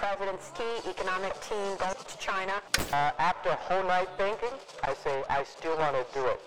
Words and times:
president's 0.00 0.50
key 0.54 0.88
economic 0.88 1.38
team 1.42 1.76
goes 1.76 2.02
to 2.08 2.16
China. 2.16 2.54
Uh, 2.90 3.10
after 3.18 3.50
a 3.50 3.54
whole 3.54 3.82
night 3.82 4.08
thinking, 4.16 4.48
I 4.82 4.94
say 4.94 5.22
I 5.28 5.44
still 5.44 5.76
want 5.76 5.94
to 5.94 6.06
do 6.14 6.24
it. 6.24 6.40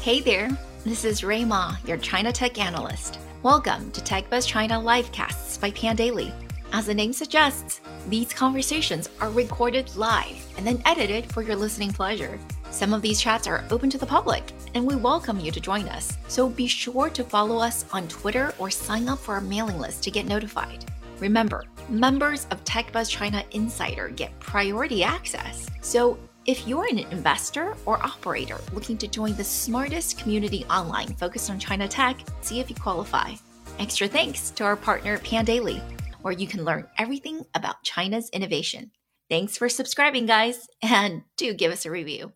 Hey 0.00 0.20
there, 0.20 0.48
this 0.86 1.04
is 1.04 1.22
Rui 1.22 1.44
Ma, 1.44 1.76
your 1.84 1.98
China 1.98 2.32
Tech 2.32 2.58
Analyst. 2.58 3.18
Welcome 3.42 3.90
to 3.90 4.00
TechBuzz 4.00 4.46
China 4.46 4.80
Livecasts 4.80 5.60
by 5.60 5.70
Pandaily. 5.70 6.43
As 6.74 6.86
the 6.86 6.94
name 6.94 7.12
suggests, 7.12 7.80
these 8.08 8.32
conversations 8.32 9.08
are 9.20 9.30
recorded 9.30 9.94
live 9.94 10.44
and 10.58 10.66
then 10.66 10.82
edited 10.84 11.30
for 11.30 11.40
your 11.40 11.54
listening 11.54 11.92
pleasure. 11.92 12.36
Some 12.72 12.92
of 12.92 13.00
these 13.00 13.20
chats 13.20 13.46
are 13.46 13.64
open 13.70 13.88
to 13.90 13.96
the 13.96 14.04
public, 14.04 14.42
and 14.74 14.84
we 14.84 14.96
welcome 14.96 15.38
you 15.38 15.52
to 15.52 15.60
join 15.60 15.88
us. 15.88 16.18
So 16.26 16.48
be 16.48 16.66
sure 16.66 17.10
to 17.10 17.22
follow 17.22 17.58
us 17.58 17.84
on 17.92 18.08
Twitter 18.08 18.52
or 18.58 18.70
sign 18.70 19.08
up 19.08 19.20
for 19.20 19.34
our 19.34 19.40
mailing 19.40 19.78
list 19.78 20.02
to 20.02 20.10
get 20.10 20.26
notified. 20.26 20.84
Remember, 21.20 21.62
members 21.88 22.48
of 22.50 22.64
TechBuzz 22.64 23.08
China 23.08 23.44
Insider 23.52 24.08
get 24.08 24.36
priority 24.40 25.04
access. 25.04 25.70
So 25.80 26.18
if 26.44 26.66
you're 26.66 26.88
an 26.88 26.98
investor 26.98 27.76
or 27.86 28.02
operator 28.02 28.58
looking 28.72 28.98
to 28.98 29.06
join 29.06 29.36
the 29.36 29.44
smartest 29.44 30.18
community 30.18 30.64
online 30.68 31.14
focused 31.14 31.50
on 31.50 31.60
China 31.60 31.86
tech, 31.86 32.18
see 32.40 32.58
if 32.58 32.68
you 32.68 32.74
qualify. 32.74 33.34
Extra 33.78 34.08
thanks 34.08 34.50
to 34.50 34.64
our 34.64 34.76
partner 34.76 35.18
Pandaily 35.18 35.80
where 36.24 36.32
you 36.32 36.46
can 36.46 36.64
learn 36.64 36.88
everything 36.96 37.44
about 37.54 37.82
China's 37.82 38.30
innovation. 38.30 38.90
Thanks 39.28 39.58
for 39.58 39.68
subscribing, 39.68 40.24
guys, 40.24 40.68
and 40.82 41.22
do 41.36 41.52
give 41.52 41.70
us 41.70 41.84
a 41.84 41.90
review. 41.90 42.32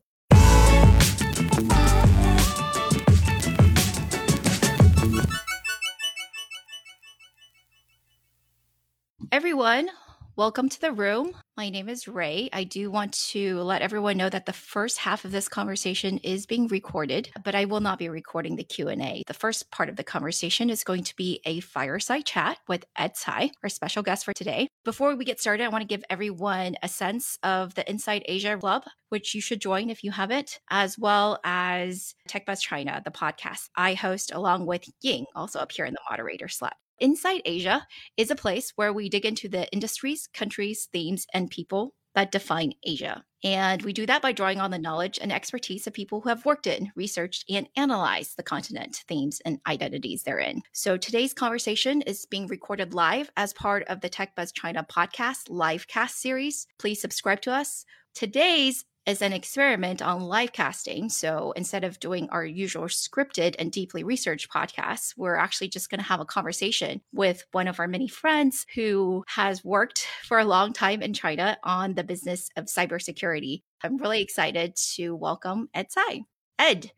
Everyone, 9.32 9.88
welcome 10.38 10.68
to 10.68 10.80
the 10.80 10.92
room. 10.92 11.32
My 11.56 11.68
name 11.68 11.88
is 11.88 12.06
Ray. 12.06 12.48
I 12.52 12.62
do 12.62 12.92
want 12.92 13.12
to 13.30 13.60
let 13.62 13.82
everyone 13.82 14.16
know 14.16 14.30
that 14.30 14.46
the 14.46 14.52
first 14.52 14.98
half 14.98 15.24
of 15.24 15.32
this 15.32 15.48
conversation 15.48 16.18
is 16.18 16.46
being 16.46 16.68
recorded, 16.68 17.28
but 17.42 17.56
I 17.56 17.64
will 17.64 17.80
not 17.80 17.98
be 17.98 18.08
recording 18.08 18.54
the 18.54 18.62
Q&A. 18.62 19.24
The 19.26 19.34
first 19.34 19.68
part 19.72 19.88
of 19.88 19.96
the 19.96 20.04
conversation 20.04 20.70
is 20.70 20.84
going 20.84 21.02
to 21.02 21.16
be 21.16 21.40
a 21.44 21.58
fireside 21.58 22.24
chat 22.24 22.58
with 22.68 22.84
Ed 22.96 23.16
Tsai, 23.16 23.50
our 23.64 23.68
special 23.68 24.04
guest 24.04 24.24
for 24.24 24.32
today. 24.32 24.68
Before 24.84 25.16
we 25.16 25.24
get 25.24 25.40
started, 25.40 25.64
I 25.64 25.70
want 25.70 25.82
to 25.82 25.88
give 25.88 26.04
everyone 26.08 26.76
a 26.84 26.88
sense 26.88 27.36
of 27.42 27.74
the 27.74 27.90
Inside 27.90 28.22
Asia 28.26 28.56
Club, 28.56 28.84
which 29.08 29.34
you 29.34 29.40
should 29.40 29.60
join 29.60 29.90
if 29.90 30.04
you 30.04 30.12
haven't, 30.12 30.60
as 30.70 30.96
well 30.96 31.40
as 31.42 32.14
TechBuzz 32.28 32.60
China, 32.60 33.02
the 33.04 33.10
podcast 33.10 33.70
I 33.74 33.94
host 33.94 34.30
along 34.32 34.66
with 34.66 34.84
Ying, 35.02 35.24
also 35.34 35.58
up 35.58 35.72
here 35.72 35.84
in 35.84 35.94
the 35.94 36.00
moderator 36.08 36.46
slot. 36.46 36.76
Inside 37.00 37.42
Asia 37.44 37.86
is 38.16 38.30
a 38.30 38.36
place 38.36 38.72
where 38.76 38.92
we 38.92 39.08
dig 39.08 39.24
into 39.24 39.48
the 39.48 39.70
industries, 39.72 40.28
countries, 40.34 40.88
themes, 40.92 41.26
and 41.32 41.50
people 41.50 41.94
that 42.14 42.32
define 42.32 42.72
Asia. 42.84 43.24
And 43.44 43.82
we 43.82 43.92
do 43.92 44.04
that 44.06 44.22
by 44.22 44.32
drawing 44.32 44.58
on 44.58 44.72
the 44.72 44.78
knowledge 44.78 45.20
and 45.22 45.32
expertise 45.32 45.86
of 45.86 45.92
people 45.92 46.20
who 46.20 46.28
have 46.28 46.44
worked 46.44 46.66
in, 46.66 46.90
researched, 46.96 47.44
and 47.48 47.68
analyzed 47.76 48.36
the 48.36 48.42
continent, 48.42 49.04
themes, 49.06 49.40
and 49.44 49.60
identities 49.68 50.24
therein. 50.24 50.62
So 50.72 50.96
today's 50.96 51.32
conversation 51.32 52.02
is 52.02 52.26
being 52.26 52.48
recorded 52.48 52.94
live 52.94 53.30
as 53.36 53.52
part 53.52 53.84
of 53.84 54.00
the 54.00 54.10
TechBuzz 54.10 54.52
China 54.52 54.84
podcast 54.90 55.48
livecast 55.48 56.10
series. 56.10 56.66
Please 56.80 57.00
subscribe 57.00 57.40
to 57.42 57.52
us. 57.52 57.84
Today's 58.14 58.84
is 59.08 59.22
an 59.22 59.32
experiment 59.32 60.02
on 60.02 60.20
live 60.20 60.52
casting. 60.52 61.08
So 61.08 61.52
instead 61.56 61.82
of 61.82 61.98
doing 61.98 62.28
our 62.28 62.44
usual 62.44 62.84
scripted 62.84 63.56
and 63.58 63.72
deeply 63.72 64.04
researched 64.04 64.52
podcasts, 64.52 65.14
we're 65.16 65.34
actually 65.34 65.68
just 65.68 65.88
going 65.88 65.98
to 65.98 66.04
have 66.04 66.20
a 66.20 66.26
conversation 66.26 67.00
with 67.14 67.42
one 67.52 67.68
of 67.68 67.80
our 67.80 67.88
many 67.88 68.06
friends 68.06 68.66
who 68.74 69.24
has 69.26 69.64
worked 69.64 70.06
for 70.24 70.38
a 70.38 70.44
long 70.44 70.74
time 70.74 71.00
in 71.00 71.14
China 71.14 71.56
on 71.64 71.94
the 71.94 72.04
business 72.04 72.50
of 72.54 72.66
cybersecurity. 72.66 73.62
I'm 73.82 73.96
really 73.96 74.20
excited 74.20 74.76
to 74.96 75.16
welcome 75.16 75.70
Ed 75.72 75.90
Tsai. 75.90 76.20
Ed, 76.58 76.92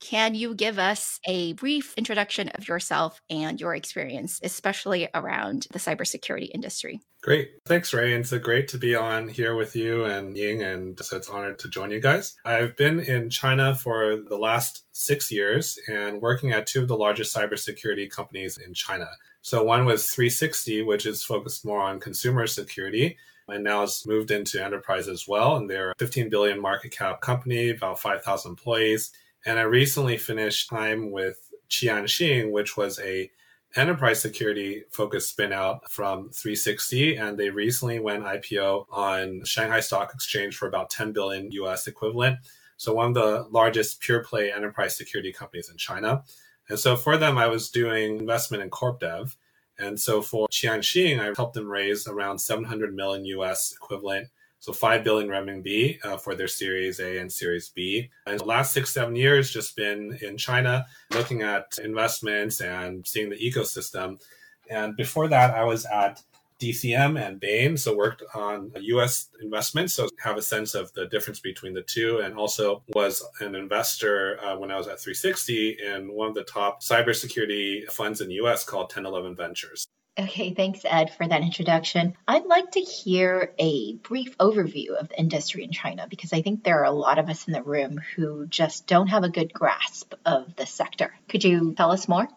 can 0.00 0.34
you 0.34 0.54
give 0.54 0.78
us 0.78 1.18
a 1.26 1.54
brief 1.54 1.94
introduction 1.96 2.48
of 2.50 2.68
yourself 2.68 3.20
and 3.30 3.60
your 3.60 3.74
experience, 3.74 4.40
especially 4.42 5.08
around 5.14 5.66
the 5.72 5.78
cybersecurity 5.78 6.50
industry? 6.52 7.00
Great. 7.22 7.50
Thanks, 7.64 7.92
Ray. 7.92 8.12
It's 8.12 8.30
so 8.30 8.38
great 8.38 8.68
to 8.68 8.78
be 8.78 8.94
on 8.94 9.28
here 9.28 9.56
with 9.56 9.74
you 9.74 10.04
and 10.04 10.36
Ying, 10.36 10.62
and 10.62 10.98
so 11.02 11.16
it's 11.16 11.28
honored 11.28 11.58
to 11.60 11.68
join 11.68 11.90
you 11.90 12.00
guys. 12.00 12.36
I've 12.44 12.76
been 12.76 13.00
in 13.00 13.30
China 13.30 13.74
for 13.74 14.16
the 14.16 14.36
last 14.36 14.84
six 14.92 15.32
years 15.32 15.78
and 15.88 16.20
working 16.22 16.52
at 16.52 16.66
two 16.66 16.82
of 16.82 16.88
the 16.88 16.96
largest 16.96 17.34
cybersecurity 17.34 18.10
companies 18.10 18.58
in 18.58 18.74
China. 18.74 19.08
So 19.42 19.64
one 19.64 19.86
was 19.86 20.10
360, 20.10 20.82
which 20.82 21.06
is 21.06 21.24
focused 21.24 21.64
more 21.64 21.80
on 21.80 22.00
consumer 22.00 22.46
security, 22.46 23.16
and 23.48 23.64
now 23.64 23.82
it's 23.82 24.06
moved 24.06 24.30
into 24.30 24.62
enterprise 24.62 25.08
as 25.08 25.26
well. 25.26 25.56
And 25.56 25.70
they're 25.70 25.92
a 25.92 25.96
15 25.98 26.28
billion 26.30 26.60
market 26.60 26.92
cap 26.92 27.20
company, 27.20 27.70
about 27.70 28.00
5,000 28.00 28.50
employees. 28.50 29.10
And 29.46 29.60
I 29.60 29.62
recently 29.62 30.18
finished 30.18 30.68
time 30.68 31.12
with 31.12 31.52
Qianxin, 31.70 32.50
which 32.50 32.76
was 32.76 32.98
a 32.98 33.30
enterprise 33.76 34.20
security 34.20 34.82
focused 34.90 35.28
spin 35.28 35.52
out 35.52 35.88
from 35.90 36.30
360 36.30 37.16
and 37.16 37.38
they 37.38 37.50
recently 37.50 38.00
went 38.00 38.24
IPO 38.24 38.86
on 38.90 39.44
Shanghai 39.44 39.80
Stock 39.80 40.12
Exchange 40.14 40.56
for 40.56 40.66
about 40.66 40.90
10 40.90 41.12
billion 41.12 41.50
US 41.52 41.86
equivalent. 41.86 42.38
So 42.76 42.92
one 42.92 43.08
of 43.08 43.14
the 43.14 43.46
largest 43.50 44.00
pure 44.00 44.24
play 44.24 44.52
enterprise 44.52 44.96
security 44.96 45.32
companies 45.32 45.70
in 45.70 45.76
China. 45.76 46.24
And 46.68 46.78
so 46.78 46.96
for 46.96 47.16
them 47.16 47.38
I 47.38 47.46
was 47.46 47.70
doing 47.70 48.18
investment 48.18 48.64
in 48.64 48.70
corp 48.70 48.98
dev. 48.98 49.36
And 49.78 50.00
so 50.00 50.22
for 50.22 50.48
Qianxin, 50.48 51.20
I 51.20 51.32
helped 51.36 51.54
them 51.54 51.68
raise 51.68 52.08
around 52.08 52.38
700 52.38 52.96
million 52.96 53.24
US 53.26 53.72
equivalent 53.72 54.28
so 54.66 54.72
5 54.72 55.04
billion 55.04 55.28
renminbi 55.30 56.04
uh, 56.04 56.16
for 56.16 56.34
their 56.34 56.48
Series 56.48 56.98
A 56.98 57.18
and 57.18 57.30
Series 57.30 57.68
B. 57.68 58.10
And 58.26 58.40
the 58.40 58.44
last 58.44 58.72
six, 58.72 58.92
seven 58.92 59.14
years 59.14 59.52
just 59.52 59.76
been 59.76 60.18
in 60.22 60.36
China 60.36 60.84
looking 61.12 61.42
at 61.42 61.78
investments 61.84 62.60
and 62.60 63.06
seeing 63.06 63.30
the 63.30 63.36
ecosystem. 63.36 64.20
And 64.68 64.96
before 64.96 65.28
that, 65.28 65.54
I 65.54 65.62
was 65.62 65.84
at 65.84 66.20
DCM 66.58 67.16
and 67.24 67.38
Bain, 67.38 67.76
so 67.76 67.94
worked 67.94 68.24
on 68.34 68.72
US 68.74 69.28
investments, 69.40 69.94
so 69.94 70.08
have 70.18 70.36
a 70.36 70.42
sense 70.42 70.74
of 70.74 70.92
the 70.94 71.06
difference 71.06 71.38
between 71.38 71.72
the 71.72 71.82
two, 71.82 72.18
and 72.24 72.34
also 72.34 72.82
was 72.88 73.24
an 73.40 73.54
investor 73.54 74.40
uh, 74.42 74.56
when 74.56 74.72
I 74.72 74.76
was 74.76 74.88
at 74.88 74.98
360 74.98 75.78
in 75.86 76.12
one 76.12 76.28
of 76.28 76.34
the 76.34 76.42
top 76.42 76.82
cybersecurity 76.82 77.88
funds 77.92 78.20
in 78.20 78.26
the 78.26 78.34
US 78.42 78.64
called 78.64 78.86
1011 78.86 79.36
Ventures. 79.36 79.85
Okay, 80.18 80.54
thanks, 80.54 80.80
Ed, 80.86 81.12
for 81.12 81.28
that 81.28 81.42
introduction. 81.42 82.16
I'd 82.26 82.46
like 82.46 82.70
to 82.70 82.80
hear 82.80 83.52
a 83.58 83.96
brief 83.96 84.38
overview 84.38 84.92
of 84.98 85.10
the 85.10 85.18
industry 85.18 85.62
in 85.62 85.72
China 85.72 86.06
because 86.08 86.32
I 86.32 86.40
think 86.40 86.64
there 86.64 86.80
are 86.80 86.84
a 86.84 86.90
lot 86.90 87.18
of 87.18 87.28
us 87.28 87.46
in 87.46 87.52
the 87.52 87.62
room 87.62 88.00
who 88.14 88.46
just 88.46 88.86
don't 88.86 89.08
have 89.08 89.24
a 89.24 89.28
good 89.28 89.52
grasp 89.52 90.14
of 90.24 90.56
the 90.56 90.64
sector. 90.64 91.14
Could 91.28 91.44
you 91.44 91.74
tell 91.74 91.92
us 91.92 92.08
more? 92.08 92.28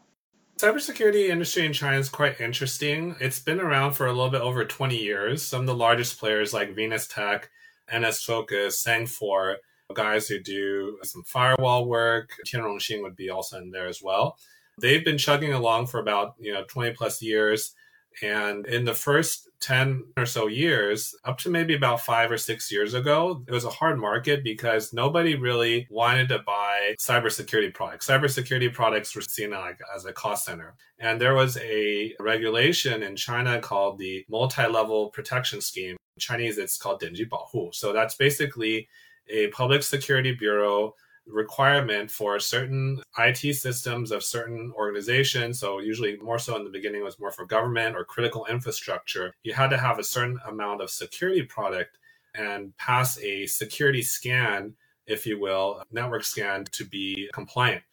Cybersecurity 0.57 1.29
industry 1.29 1.65
in 1.65 1.71
China 1.71 1.97
is 1.97 2.09
quite 2.09 2.41
interesting. 2.41 3.15
It's 3.21 3.39
been 3.39 3.61
around 3.61 3.93
for 3.93 4.07
a 4.07 4.11
little 4.11 4.29
bit 4.29 4.41
over 4.41 4.65
20 4.65 4.97
years. 4.97 5.41
Some 5.41 5.61
of 5.61 5.67
the 5.67 5.73
largest 5.73 6.19
players 6.19 6.53
like 6.53 6.75
Venus 6.75 7.07
Tech, 7.07 7.49
NS 7.95 8.21
Focus, 8.23 8.83
Sangfor, 8.83 9.55
guys 9.93 10.27
who 10.27 10.37
do 10.37 10.97
some 11.03 11.23
firewall 11.23 11.87
work, 11.87 12.31
Tianrongxin 12.45 13.01
would 13.03 13.15
be 13.15 13.29
also 13.29 13.57
in 13.57 13.71
there 13.71 13.87
as 13.87 14.01
well 14.03 14.37
they've 14.79 15.05
been 15.05 15.17
chugging 15.17 15.53
along 15.53 15.87
for 15.87 15.99
about 15.99 16.35
you 16.39 16.53
know 16.53 16.63
20 16.67 16.93
plus 16.93 17.21
years 17.21 17.73
and 18.21 18.65
in 18.65 18.85
the 18.85 18.93
first 18.93 19.49
10 19.61 20.03
or 20.17 20.25
so 20.25 20.47
years, 20.47 21.15
up 21.25 21.37
to 21.39 21.49
maybe 21.49 21.75
about 21.75 22.01
five 22.01 22.31
or 22.31 22.37
six 22.37 22.71
years 22.71 22.93
ago, 22.93 23.43
it 23.47 23.51
was 23.51 23.65
a 23.65 23.69
hard 23.69 23.99
market 23.99 24.43
because 24.43 24.93
nobody 24.93 25.35
really 25.35 25.87
wanted 25.89 26.29
to 26.29 26.39
buy 26.39 26.95
cybersecurity 26.99 27.73
products. 27.73 28.07
Cybersecurity 28.07 28.73
products 28.73 29.15
were 29.15 29.21
seen 29.21 29.51
like 29.51 29.79
as 29.95 30.05
a 30.05 30.13
cost 30.13 30.45
center. 30.45 30.75
And 30.99 31.19
there 31.19 31.35
was 31.35 31.57
a 31.57 32.13
regulation 32.19 33.03
in 33.03 33.15
China 33.15 33.59
called 33.59 33.99
the 33.99 34.25
multi 34.29 34.67
level 34.67 35.09
protection 35.09 35.61
scheme. 35.61 35.91
In 35.91 36.19
Chinese, 36.19 36.57
it's 36.57 36.77
called 36.77 37.01
Dengji 37.01 37.27
Baohu. 37.29 37.73
So 37.73 37.93
that's 37.93 38.15
basically 38.15 38.87
a 39.29 39.47
public 39.47 39.83
security 39.83 40.33
bureau 40.33 40.95
requirement 41.29 42.09
for 42.09 42.39
certain 42.39 43.01
IT 43.17 43.55
systems 43.55 44.11
of 44.11 44.23
certain 44.23 44.71
organizations. 44.75 45.59
So 45.59 45.79
usually 45.79 46.17
more 46.17 46.39
so 46.39 46.55
in 46.55 46.63
the 46.63 46.69
beginning 46.69 47.03
was 47.03 47.19
more 47.19 47.31
for 47.31 47.45
government 47.45 47.95
or 47.95 48.03
critical 48.03 48.45
infrastructure. 48.47 49.33
You 49.43 49.53
had 49.53 49.69
to 49.69 49.77
have 49.77 49.99
a 49.99 50.03
certain 50.03 50.39
amount 50.47 50.81
of 50.81 50.89
security 50.89 51.43
product 51.43 51.97
and 52.35 52.75
pass 52.77 53.19
a 53.19 53.45
security 53.45 54.01
scan, 54.01 54.73
if 55.07 55.25
you 55.25 55.39
will, 55.39 55.83
network 55.91 56.23
scan 56.23 56.65
to 56.71 56.85
be 56.85 57.29
compliant. 57.33 57.83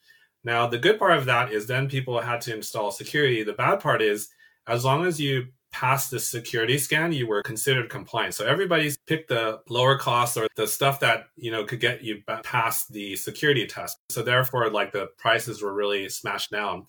Now, 0.43 0.67
the 0.67 0.77
good 0.77 0.99
part 0.99 1.17
of 1.17 1.25
that 1.25 1.51
is 1.51 1.67
then 1.67 1.89
people 1.89 2.19
had 2.21 2.41
to 2.41 2.55
install 2.55 2.91
security. 2.91 3.43
The 3.43 3.53
bad 3.53 3.79
part 3.79 4.01
is 4.01 4.29
as 4.67 4.85
long 4.85 5.05
as 5.05 5.19
you 5.19 5.47
passed 5.77 6.09
the 6.09 6.19
security 6.19 6.75
scan, 6.75 7.11
you 7.11 7.27
were 7.27 7.43
considered 7.43 7.87
compliant. 7.87 8.33
So 8.33 8.43
everybody's 8.47 8.97
picked 9.05 9.29
the 9.29 9.59
lower 9.69 9.95
cost 9.95 10.35
or 10.35 10.47
the 10.55 10.65
stuff 10.65 10.99
that, 11.01 11.27
you 11.35 11.51
know, 11.51 11.65
could 11.65 11.79
get 11.79 12.01
you 12.01 12.23
past 12.41 12.91
the 12.91 13.15
security 13.15 13.67
test. 13.67 13.99
So 14.09 14.23
therefore, 14.23 14.71
like 14.71 14.91
the 14.91 15.09
prices 15.19 15.61
were 15.61 15.73
really 15.73 16.09
smashed 16.09 16.49
down. 16.49 16.87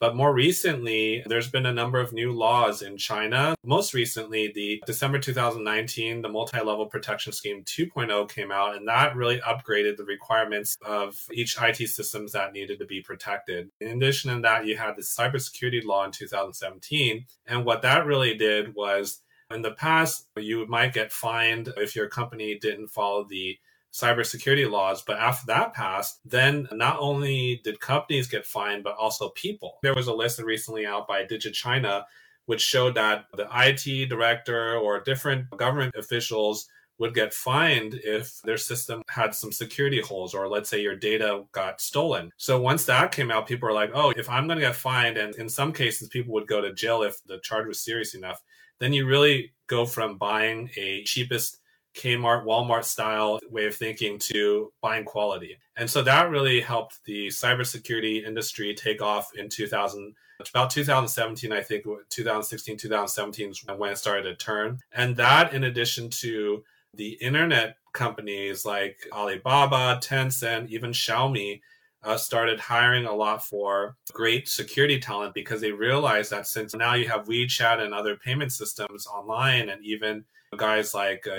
But 0.00 0.14
more 0.14 0.32
recently, 0.32 1.24
there's 1.26 1.50
been 1.50 1.66
a 1.66 1.72
number 1.72 1.98
of 2.00 2.12
new 2.12 2.32
laws 2.32 2.82
in 2.82 2.96
China. 2.96 3.56
Most 3.64 3.94
recently, 3.94 4.52
the 4.54 4.82
December 4.86 5.18
2019, 5.18 6.22
the 6.22 6.28
multi 6.28 6.58
level 6.58 6.86
protection 6.86 7.32
scheme 7.32 7.64
2.0 7.64 8.28
came 8.28 8.52
out, 8.52 8.76
and 8.76 8.86
that 8.86 9.16
really 9.16 9.40
upgraded 9.40 9.96
the 9.96 10.04
requirements 10.04 10.76
of 10.86 11.18
each 11.32 11.56
IT 11.60 11.88
systems 11.88 12.32
that 12.32 12.52
needed 12.52 12.78
to 12.78 12.86
be 12.86 13.00
protected. 13.00 13.70
In 13.80 13.96
addition 13.96 14.34
to 14.34 14.40
that, 14.42 14.66
you 14.66 14.76
had 14.76 14.96
the 14.96 15.02
cybersecurity 15.02 15.84
law 15.84 16.04
in 16.04 16.12
2017. 16.12 17.26
And 17.46 17.64
what 17.64 17.82
that 17.82 18.06
really 18.06 18.36
did 18.36 18.74
was 18.74 19.20
in 19.50 19.62
the 19.62 19.72
past, 19.72 20.26
you 20.36 20.66
might 20.66 20.92
get 20.92 21.10
fined 21.10 21.72
if 21.76 21.96
your 21.96 22.08
company 22.08 22.58
didn't 22.58 22.88
follow 22.88 23.24
the 23.24 23.58
cybersecurity 23.98 24.70
laws. 24.70 25.02
But 25.02 25.18
after 25.18 25.46
that 25.46 25.74
passed, 25.74 26.20
then 26.24 26.68
not 26.72 26.98
only 27.00 27.60
did 27.64 27.80
companies 27.80 28.28
get 28.28 28.46
fined, 28.46 28.84
but 28.84 28.96
also 28.96 29.30
people. 29.30 29.78
There 29.82 29.94
was 29.94 30.06
a 30.06 30.14
list 30.14 30.40
recently 30.40 30.86
out 30.86 31.08
by 31.08 31.24
DigiChina, 31.24 32.04
which 32.46 32.60
showed 32.60 32.94
that 32.94 33.26
the 33.34 33.48
IT 33.52 34.08
director 34.08 34.76
or 34.76 35.00
different 35.00 35.50
government 35.50 35.94
officials 35.96 36.68
would 36.98 37.14
get 37.14 37.32
fined 37.32 37.94
if 38.04 38.42
their 38.42 38.56
system 38.56 39.02
had 39.08 39.34
some 39.34 39.52
security 39.52 40.00
holes 40.00 40.34
or 40.34 40.48
let's 40.48 40.68
say 40.68 40.82
your 40.82 40.96
data 40.96 41.44
got 41.52 41.80
stolen. 41.80 42.32
So 42.36 42.60
once 42.60 42.84
that 42.86 43.12
came 43.12 43.30
out, 43.30 43.46
people 43.46 43.68
were 43.68 43.74
like, 43.74 43.90
oh, 43.94 44.12
if 44.16 44.28
I'm 44.28 44.46
going 44.46 44.58
to 44.58 44.64
get 44.64 44.74
fined, 44.74 45.16
and 45.16 45.34
in 45.36 45.48
some 45.48 45.72
cases, 45.72 46.08
people 46.08 46.34
would 46.34 46.48
go 46.48 46.60
to 46.60 46.72
jail 46.72 47.02
if 47.02 47.22
the 47.24 47.38
charge 47.38 47.68
was 47.68 47.80
serious 47.80 48.14
enough, 48.14 48.42
then 48.80 48.92
you 48.92 49.06
really 49.06 49.52
go 49.68 49.86
from 49.86 50.18
buying 50.18 50.70
a 50.76 51.04
cheapest 51.04 51.58
Kmart, 51.98 52.44
Walmart 52.44 52.84
style 52.84 53.38
way 53.50 53.66
of 53.66 53.74
thinking 53.74 54.18
to 54.18 54.72
buying 54.80 55.04
quality. 55.04 55.58
And 55.76 55.90
so 55.90 56.02
that 56.02 56.30
really 56.30 56.60
helped 56.60 57.04
the 57.04 57.28
cybersecurity 57.28 58.24
industry 58.24 58.74
take 58.74 59.02
off 59.02 59.30
in 59.34 59.48
2000 59.48 60.14
about 60.50 60.70
2017 60.70 61.50
i 61.50 61.60
think 61.60 61.84
2016 62.10 62.76
2017 62.76 63.50
is 63.50 63.64
when 63.76 63.90
it 63.90 63.98
started 63.98 64.22
to 64.22 64.36
turn 64.36 64.78
and 64.92 65.16
that 65.16 65.52
in 65.52 65.64
addition 65.64 66.08
to 66.08 66.62
the 66.94 67.14
internet 67.20 67.74
companies 67.92 68.64
like 68.64 68.98
alibaba 69.12 69.98
tencent 70.00 70.68
even 70.68 70.92
xiaomi 70.92 71.60
uh, 72.04 72.16
started 72.16 72.60
hiring 72.60 73.06
a 73.06 73.12
lot 73.12 73.44
for 73.44 73.96
great 74.12 74.48
security 74.48 74.98
talent 74.98 75.34
because 75.34 75.60
they 75.60 75.72
realized 75.72 76.30
that 76.30 76.46
since 76.46 76.74
now 76.74 76.94
you 76.94 77.08
have 77.08 77.26
WeChat 77.26 77.80
and 77.80 77.92
other 77.92 78.16
payment 78.16 78.52
systems 78.52 79.06
online, 79.06 79.68
and 79.68 79.84
even 79.84 80.24
guys 80.56 80.94
like 80.94 81.26
uh, 81.26 81.36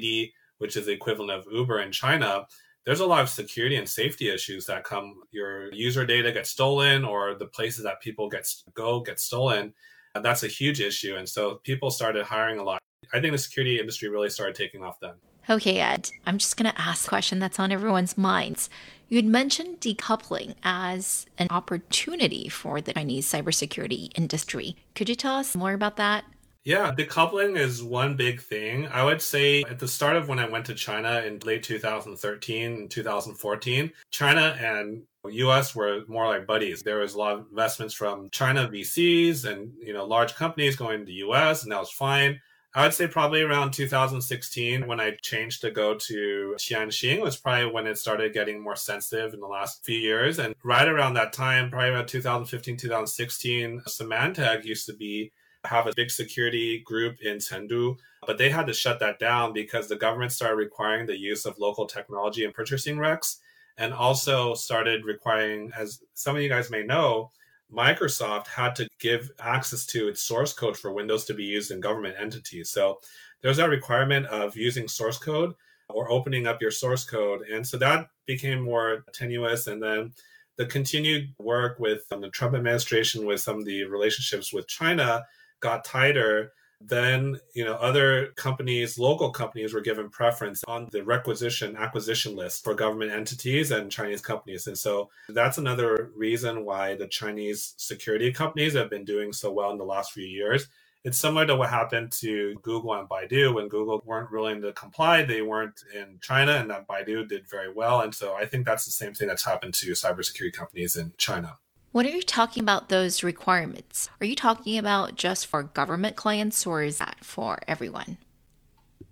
which 0.60 0.78
is 0.78 0.86
the 0.86 0.94
equivalent 0.94 1.32
of 1.32 1.52
Uber 1.52 1.82
in 1.82 1.92
China, 1.92 2.46
there's 2.86 3.02
a 3.02 3.06
lot 3.06 3.22
of 3.22 3.30
security 3.30 3.76
and 3.76 3.88
safety 3.88 4.30
issues 4.30 4.66
that 4.68 4.84
come. 4.84 5.22
Your 5.32 5.72
user 5.74 6.06
data 6.06 6.32
gets 6.32 6.50
stolen, 6.50 7.04
or 7.04 7.36
the 7.36 7.48
places 7.48 7.84
that 7.84 8.02
people 8.02 8.30
get 8.30 8.48
go 8.74 9.00
get 9.02 9.20
stolen. 9.20 9.74
And 10.16 10.26
that's 10.26 10.44
a 10.44 10.48
huge 10.48 10.82
issue. 10.82 11.16
And 11.18 11.28
so 11.28 11.56
people 11.64 11.92
started 11.92 12.26
hiring 12.26 12.60
a 12.60 12.64
lot. 12.64 12.82
I 13.14 13.20
think 13.20 13.32
the 13.32 13.38
security 13.38 13.80
industry 13.80 14.10
really 14.10 14.30
started 14.30 14.56
taking 14.56 14.84
off 14.84 15.00
then. 15.00 15.14
Okay, 15.50 15.80
Ed, 15.80 16.12
I'm 16.28 16.38
just 16.38 16.58
going 16.58 16.72
to 16.72 16.80
ask 16.80 17.06
a 17.06 17.10
question 17.10 17.40
that's 17.40 17.60
on 17.60 17.72
everyone's 17.72 18.18
minds. 18.18 18.70
You 19.08 19.18
had 19.18 19.26
mentioned 19.26 19.82
decoupling 19.82 20.54
as 20.64 21.26
an 21.40 21.48
opportunity 21.50 22.50
for 22.50 22.82
the 22.82 22.94
Chinese 22.94 23.32
cybersecurity 23.32 24.12
industry. 24.16 24.76
Could 24.94 25.10
you 25.10 25.16
tell 25.16 25.36
us 25.36 25.56
more 25.56 25.74
about 25.74 25.96
that? 25.98 26.26
Yeah, 26.66 26.92
decoupling 26.94 27.58
is 27.58 27.82
one 27.82 28.16
big 28.16 28.42
thing. 28.42 28.88
I 28.88 29.04
would 29.04 29.22
say 29.22 29.64
at 29.64 29.80
the 29.80 29.88
start 29.88 30.18
of 30.18 30.28
when 30.28 30.40
I 30.40 30.48
went 30.48 30.66
to 30.66 30.76
China 30.76 31.22
in 31.26 31.40
late 31.40 31.64
2013 31.64 32.72
and 32.72 32.92
2014, 32.92 33.92
China 34.12 34.58
and 34.60 35.04
US 35.26 35.74
were 35.74 36.02
more 36.08 36.28
like 36.28 36.46
buddies. 36.46 36.82
There 36.84 37.00
was 37.00 37.14
a 37.14 37.18
lot 37.18 37.34
of 37.34 37.48
investments 37.50 37.94
from 37.94 38.30
China 38.32 38.68
VCs 38.68 39.46
and, 39.46 39.72
you 39.82 39.94
know, 39.94 40.06
large 40.06 40.36
companies 40.36 40.76
going 40.76 41.00
to 41.00 41.06
the 41.06 41.24
US 41.30 41.64
and 41.64 41.72
that 41.72 41.80
was 41.80 41.92
fine. 41.92 42.40
I 42.76 42.84
would 42.84 42.94
say 42.94 43.08
probably 43.08 43.42
around 43.42 43.72
2016 43.72 44.86
when 44.86 45.00
I 45.00 45.18
changed 45.24 45.62
to 45.62 45.72
go 45.72 45.96
to 45.96 46.56
Qianxin 46.60 47.20
was 47.20 47.36
probably 47.36 47.72
when 47.72 47.88
it 47.88 47.98
started 47.98 48.34
getting 48.34 48.62
more 48.62 48.76
sensitive 48.76 49.34
in 49.34 49.40
the 49.40 49.48
last 49.48 49.84
few 49.84 49.98
years. 49.98 50.38
And 50.38 50.54
right 50.64 50.88
around 50.88 51.16
that 51.16 51.34
time, 51.34 51.72
probably 51.72 51.90
about 51.90 52.08
2015, 52.08 52.78
2016, 52.78 53.82
Symantec 53.88 54.66
used 54.66 54.86
to 54.86 54.94
be 54.94 55.32
have 55.66 55.88
a 55.88 55.94
big 55.96 56.10
security 56.10 56.80
group 56.80 57.22
in 57.22 57.38
Chengdu, 57.38 57.98
but 58.26 58.38
they 58.38 58.50
had 58.50 58.68
to 58.68 58.74
shut 58.74 59.00
that 59.00 59.20
down 59.20 59.54
because 59.54 59.88
the 59.88 59.96
government 59.96 60.32
started 60.32 60.56
requiring 60.56 61.06
the 61.06 61.18
use 61.18 61.46
of 61.46 61.60
local 61.60 61.86
technology 61.86 62.46
and 62.46 62.54
purchasing 62.54 62.98
recs, 62.98 63.38
and 63.78 63.94
also 63.94 64.54
started 64.54 65.06
requiring, 65.06 65.72
as 65.78 66.02
some 66.14 66.36
of 66.36 66.42
you 66.42 66.50
guys 66.50 66.70
may 66.70 66.84
know, 66.84 67.32
Microsoft 67.74 68.48
had 68.48 68.76
to 68.76 68.88
give 69.00 69.32
access 69.40 69.86
to 69.86 70.08
its 70.08 70.22
source 70.22 70.54
code 70.54 70.78
for 70.78 70.92
Windows 70.92 71.26
to 71.26 71.34
be 71.34 71.44
used 71.44 71.72
in 71.72 71.80
government 71.80 72.16
entities. 72.20 72.70
So 72.70 73.00
there's 73.42 73.58
that 73.58 73.70
requirement 73.70 74.26
of 74.28 74.58
using 74.58 74.88
source 74.88 75.18
code 75.18 75.54
or 75.90 76.12
opening 76.12 76.48
up 76.48 76.62
your 76.62 76.72
source 76.72 77.04
code. 77.04 77.44
And 77.44 77.66
so 77.66 77.78
that 77.78 78.08
became 78.26 78.62
more 78.62 79.06
tenuous. 79.14 79.68
And 79.68 79.82
then 79.82 80.14
the 80.58 80.66
continued 80.66 81.34
work 81.40 81.80
with 81.80 82.04
um, 82.12 82.22
the 82.22 82.30
Trump 82.30 82.54
administration 82.54 83.26
with 83.26 83.40
some 83.40 83.60
of 83.60 83.66
the 83.66 83.86
relationships 83.86 84.52
with 84.52 84.68
China 84.68 85.24
got 85.60 85.86
tighter, 85.86 86.54
then 86.82 87.38
you 87.54 87.66
know 87.66 87.76
other 87.76 88.28
companies 88.38 88.98
local 88.98 89.32
companies 89.32 89.74
were 89.74 89.82
given 89.82 90.10
preference 90.10 90.64
on 90.68 90.88
the 90.92 91.04
requisition 91.04 91.76
acquisition 91.76 92.36
list 92.36 92.64
for 92.64 92.74
government 92.74 93.12
entities 93.12 93.72
and 93.72 93.92
chinese 93.92 94.22
companies. 94.22 94.68
And 94.68 94.78
so 94.78 95.10
that's 95.28 95.58
another 95.58 96.12
reason 96.16 96.64
why 96.64 96.96
the 96.96 97.08
chinese 97.08 97.74
security 97.78 98.32
companies 98.32 98.74
have 98.74 98.90
been 98.90 99.04
doing 99.04 99.34
so 99.34 99.52
well 99.52 99.72
in 99.72 99.78
the 99.78 99.84
last 99.84 100.14
few 100.14 100.26
years. 100.26 100.68
It's 101.06 101.18
similar 101.18 101.46
to 101.48 101.56
what 101.56 101.70
happened 101.70 102.12
to 102.14 102.56
google 102.62 102.94
and 102.94 103.10
baidu. 103.10 103.54
When 103.54 103.68
google 103.68 104.02
weren't 104.06 104.32
willing 104.32 104.62
to 104.62 104.72
comply 104.72 105.24
they 105.24 105.42
weren't 105.42 105.84
in 105.94 106.20
china 106.22 106.54
and 106.54 106.70
that 106.70 106.88
baidu 106.88 107.28
did 107.28 107.50
very 107.50 107.72
well. 107.74 108.02
And 108.02 108.16
so 108.16 108.36
i 108.36 108.46
think 108.46 108.66
that's 108.66 108.86
the 108.86 108.92
same 108.92 109.14
thing 109.14 109.28
that's 109.28 109.46
happened 109.46 109.74
to 109.76 109.92
cybersecurity 109.92 110.54
companies 110.54 110.96
in 110.96 111.12
china 111.18 111.58
when 111.91 112.06
are 112.06 112.09
you 112.09 112.21
talking 112.21 112.62
about 112.62 112.89
those 112.89 113.24
requirements? 113.24 114.09
Are 114.21 114.25
you 114.25 114.36
talking 114.36 114.77
about 114.77 115.15
just 115.15 115.47
for 115.47 115.63
government 115.63 116.15
clients 116.15 116.65
or 116.65 116.83
is 116.83 117.00
that 117.00 117.18
for 117.21 117.59
everyone? 117.68 118.18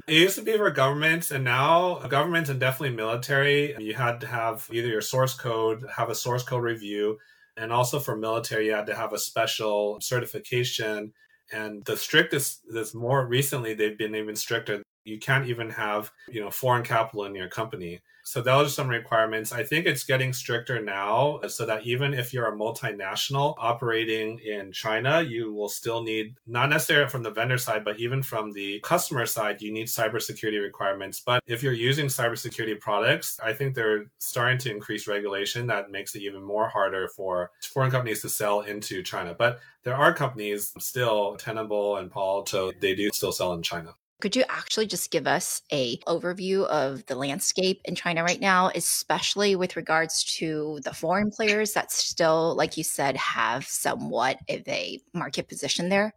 It 0.07 0.13
used 0.13 0.37
to 0.37 0.41
be 0.41 0.55
for 0.55 0.69
governments, 0.71 1.31
and 1.31 1.43
now 1.43 1.99
governments 2.07 2.49
and 2.49 2.61
definitely 2.61 2.95
military, 2.95 3.75
you 3.77 3.93
had 3.93 4.21
to 4.21 4.27
have 4.27 4.65
either 4.71 4.87
your 4.87 5.01
source 5.01 5.33
code, 5.33 5.83
have 5.93 6.09
a 6.09 6.15
source 6.15 6.43
code 6.43 6.63
review, 6.63 7.17
and 7.57 7.73
also 7.73 7.99
for 7.99 8.15
military, 8.15 8.67
you 8.67 8.73
had 8.73 8.85
to 8.85 8.95
have 8.95 9.11
a 9.11 9.17
special 9.17 9.99
certification. 9.99 11.11
And 11.51 11.83
the 11.83 11.97
strictest, 11.97 12.61
this 12.71 12.93
more 12.93 13.27
recently, 13.27 13.73
they've 13.73 13.97
been 13.97 14.15
even 14.15 14.35
stricter. 14.37 14.81
You 15.07 15.19
can't 15.19 15.47
even 15.47 15.69
have, 15.69 16.11
you 16.29 16.41
know, 16.41 16.51
foreign 16.51 16.83
capital 16.83 17.25
in 17.25 17.33
your 17.33 17.47
company. 17.47 18.01
So 18.23 18.41
those 18.41 18.67
are 18.67 18.71
some 18.71 18.89
requirements. 18.89 19.53
I 19.53 19.63
think 19.63 19.85
it's 19.85 20.03
getting 20.03 20.33
stricter 20.33 20.81
now 20.81 21.39
so 21.47 21.65
that 21.65 21.87
even 21.87 22.13
if 22.13 22.33
you're 22.33 22.53
a 22.53 22.57
multinational 22.57 23.55
operating 23.57 24.39
in 24.39 24.73
China, 24.73 25.21
you 25.21 25.53
will 25.53 25.69
still 25.69 26.03
need, 26.03 26.35
not 26.45 26.69
necessarily 26.69 27.07
from 27.07 27.23
the 27.23 27.31
vendor 27.31 27.57
side, 27.57 27.85
but 27.85 28.01
even 28.01 28.21
from 28.21 28.51
the 28.51 28.81
customer 28.81 29.25
side, 29.25 29.61
you 29.61 29.71
need 29.71 29.87
cybersecurity 29.87 30.61
requirements. 30.61 31.21
But 31.25 31.41
if 31.47 31.63
you're 31.63 31.71
using 31.71 32.07
cybersecurity 32.07 32.81
products, 32.81 33.39
I 33.41 33.53
think 33.53 33.73
they're 33.73 34.07
starting 34.17 34.57
to 34.57 34.71
increase 34.71 35.07
regulation 35.07 35.65
that 35.67 35.89
makes 35.89 36.13
it 36.13 36.21
even 36.23 36.43
more 36.43 36.67
harder 36.67 37.07
for 37.07 37.51
foreign 37.61 37.91
companies 37.91 38.21
to 38.23 38.29
sell 38.29 38.59
into 38.59 39.03
China. 39.03 39.35
But 39.39 39.61
there 39.83 39.95
are 39.95 40.13
companies 40.13 40.73
still, 40.79 41.37
Tenable 41.37 41.95
and 41.95 42.11
Palo 42.11 42.39
Alto, 42.39 42.73
they 42.81 42.93
do 42.93 43.09
still 43.13 43.31
sell 43.31 43.53
in 43.53 43.63
China. 43.63 43.95
Could 44.19 44.35
you 44.35 44.43
actually 44.49 44.87
just 44.87 45.11
give 45.11 45.27
us 45.27 45.61
a 45.71 45.97
overview 45.99 46.65
of 46.65 47.05
the 47.05 47.15
landscape 47.15 47.81
in 47.85 47.93
China 47.93 48.23
right 48.23 48.41
now, 48.41 48.71
especially 48.73 49.55
with 49.55 49.75
regards 49.75 50.23
to 50.37 50.79
the 50.83 50.93
foreign 50.93 51.29
players 51.29 51.73
that 51.73 51.91
still, 51.91 52.55
like 52.55 52.77
you 52.77 52.83
said, 52.83 53.15
have 53.15 53.67
somewhat 53.67 54.39
of 54.49 54.67
a 54.67 54.99
market 55.13 55.47
position 55.47 55.89
there? 55.89 56.13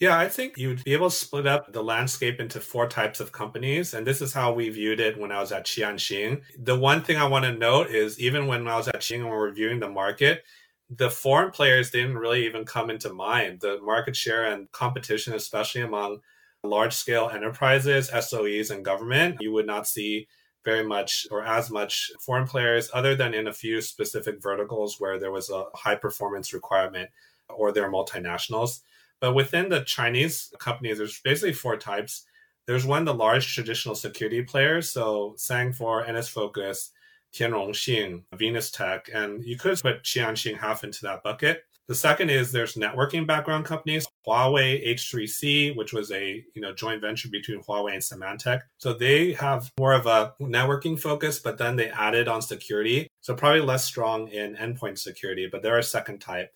Yeah, 0.00 0.18
I 0.18 0.28
think 0.28 0.56
you'd 0.56 0.82
be 0.82 0.94
able 0.94 1.10
to 1.10 1.14
split 1.14 1.46
up 1.46 1.72
the 1.72 1.84
landscape 1.84 2.40
into 2.40 2.58
four 2.58 2.88
types 2.88 3.20
of 3.20 3.32
companies. 3.32 3.94
And 3.94 4.04
this 4.04 4.22
is 4.22 4.32
how 4.32 4.52
we 4.52 4.70
viewed 4.70 4.98
it 4.98 5.16
when 5.16 5.30
I 5.30 5.40
was 5.40 5.52
at 5.52 5.66
Qianxin. 5.66 6.40
The 6.58 6.78
one 6.78 7.02
thing 7.02 7.18
I 7.18 7.28
want 7.28 7.44
to 7.44 7.52
note 7.52 7.90
is 7.90 8.18
even 8.18 8.46
when 8.48 8.66
I 8.66 8.76
was 8.76 8.88
at 8.88 8.96
Qianxin 9.02 9.16
and 9.16 9.24
we 9.24 9.30
we're 9.30 9.44
reviewing 9.44 9.78
the 9.78 9.90
market, 9.90 10.42
the 10.88 11.10
foreign 11.10 11.50
players 11.50 11.90
didn't 11.90 12.18
really 12.18 12.44
even 12.46 12.64
come 12.64 12.90
into 12.90 13.12
mind. 13.12 13.60
The 13.60 13.78
market 13.82 14.16
share 14.16 14.46
and 14.46 14.72
competition, 14.72 15.34
especially 15.34 15.82
among 15.82 16.20
large 16.64 16.94
scale 16.94 17.30
enterprises, 17.32 18.10
SOEs, 18.10 18.70
and 18.70 18.84
government, 18.84 19.36
you 19.40 19.52
would 19.52 19.66
not 19.66 19.86
see 19.86 20.28
very 20.64 20.84
much 20.84 21.26
or 21.30 21.42
as 21.42 21.70
much 21.70 22.10
foreign 22.20 22.46
players 22.46 22.90
other 22.92 23.14
than 23.14 23.32
in 23.32 23.46
a 23.46 23.52
few 23.52 23.80
specific 23.80 24.42
verticals 24.42 24.96
where 24.98 25.18
there 25.18 25.32
was 25.32 25.50
a 25.50 25.64
high 25.74 25.94
performance 25.94 26.52
requirement 26.52 27.08
or 27.48 27.72
they're 27.72 27.90
multinationals. 27.90 28.80
But 29.20 29.34
within 29.34 29.68
the 29.68 29.82
Chinese 29.82 30.52
companies, 30.58 30.98
there's 30.98 31.20
basically 31.20 31.52
four 31.52 31.76
types. 31.76 32.26
There's 32.66 32.86
one, 32.86 33.04
the 33.04 33.14
large 33.14 33.54
traditional 33.54 33.94
security 33.94 34.42
players. 34.42 34.90
So 34.90 35.34
Sangfor, 35.38 36.10
NS 36.10 36.28
Focus, 36.28 36.92
Tianrongxin, 37.32 38.22
Venus 38.34 38.70
Tech, 38.70 39.08
and 39.12 39.44
you 39.44 39.56
could 39.56 39.80
put 39.80 40.02
Qianxin 40.02 40.58
half 40.58 40.84
into 40.84 41.02
that 41.02 41.22
bucket. 41.22 41.64
The 41.86 41.94
second 41.94 42.30
is 42.30 42.52
there's 42.52 42.74
networking 42.74 43.26
background 43.26 43.64
companies, 43.64 44.06
Huawei 44.26 44.86
H3C, 44.86 45.76
which 45.76 45.92
was 45.92 46.10
a 46.12 46.44
you 46.54 46.62
know 46.62 46.74
joint 46.74 47.00
venture 47.00 47.28
between 47.28 47.62
Huawei 47.62 47.92
and 47.92 48.02
Symantec. 48.02 48.60
So 48.78 48.92
they 48.92 49.32
have 49.32 49.70
more 49.78 49.92
of 49.92 50.06
a 50.06 50.34
networking 50.40 50.98
focus, 51.00 51.38
but 51.38 51.58
then 51.58 51.76
they 51.76 51.88
added 51.90 52.28
on 52.28 52.42
security. 52.42 53.08
So 53.20 53.34
probably 53.34 53.60
less 53.60 53.84
strong 53.84 54.28
in 54.28 54.56
endpoint 54.56 54.98
security, 54.98 55.48
but 55.50 55.62
they're 55.62 55.78
a 55.78 55.82
second 55.82 56.20
type. 56.20 56.52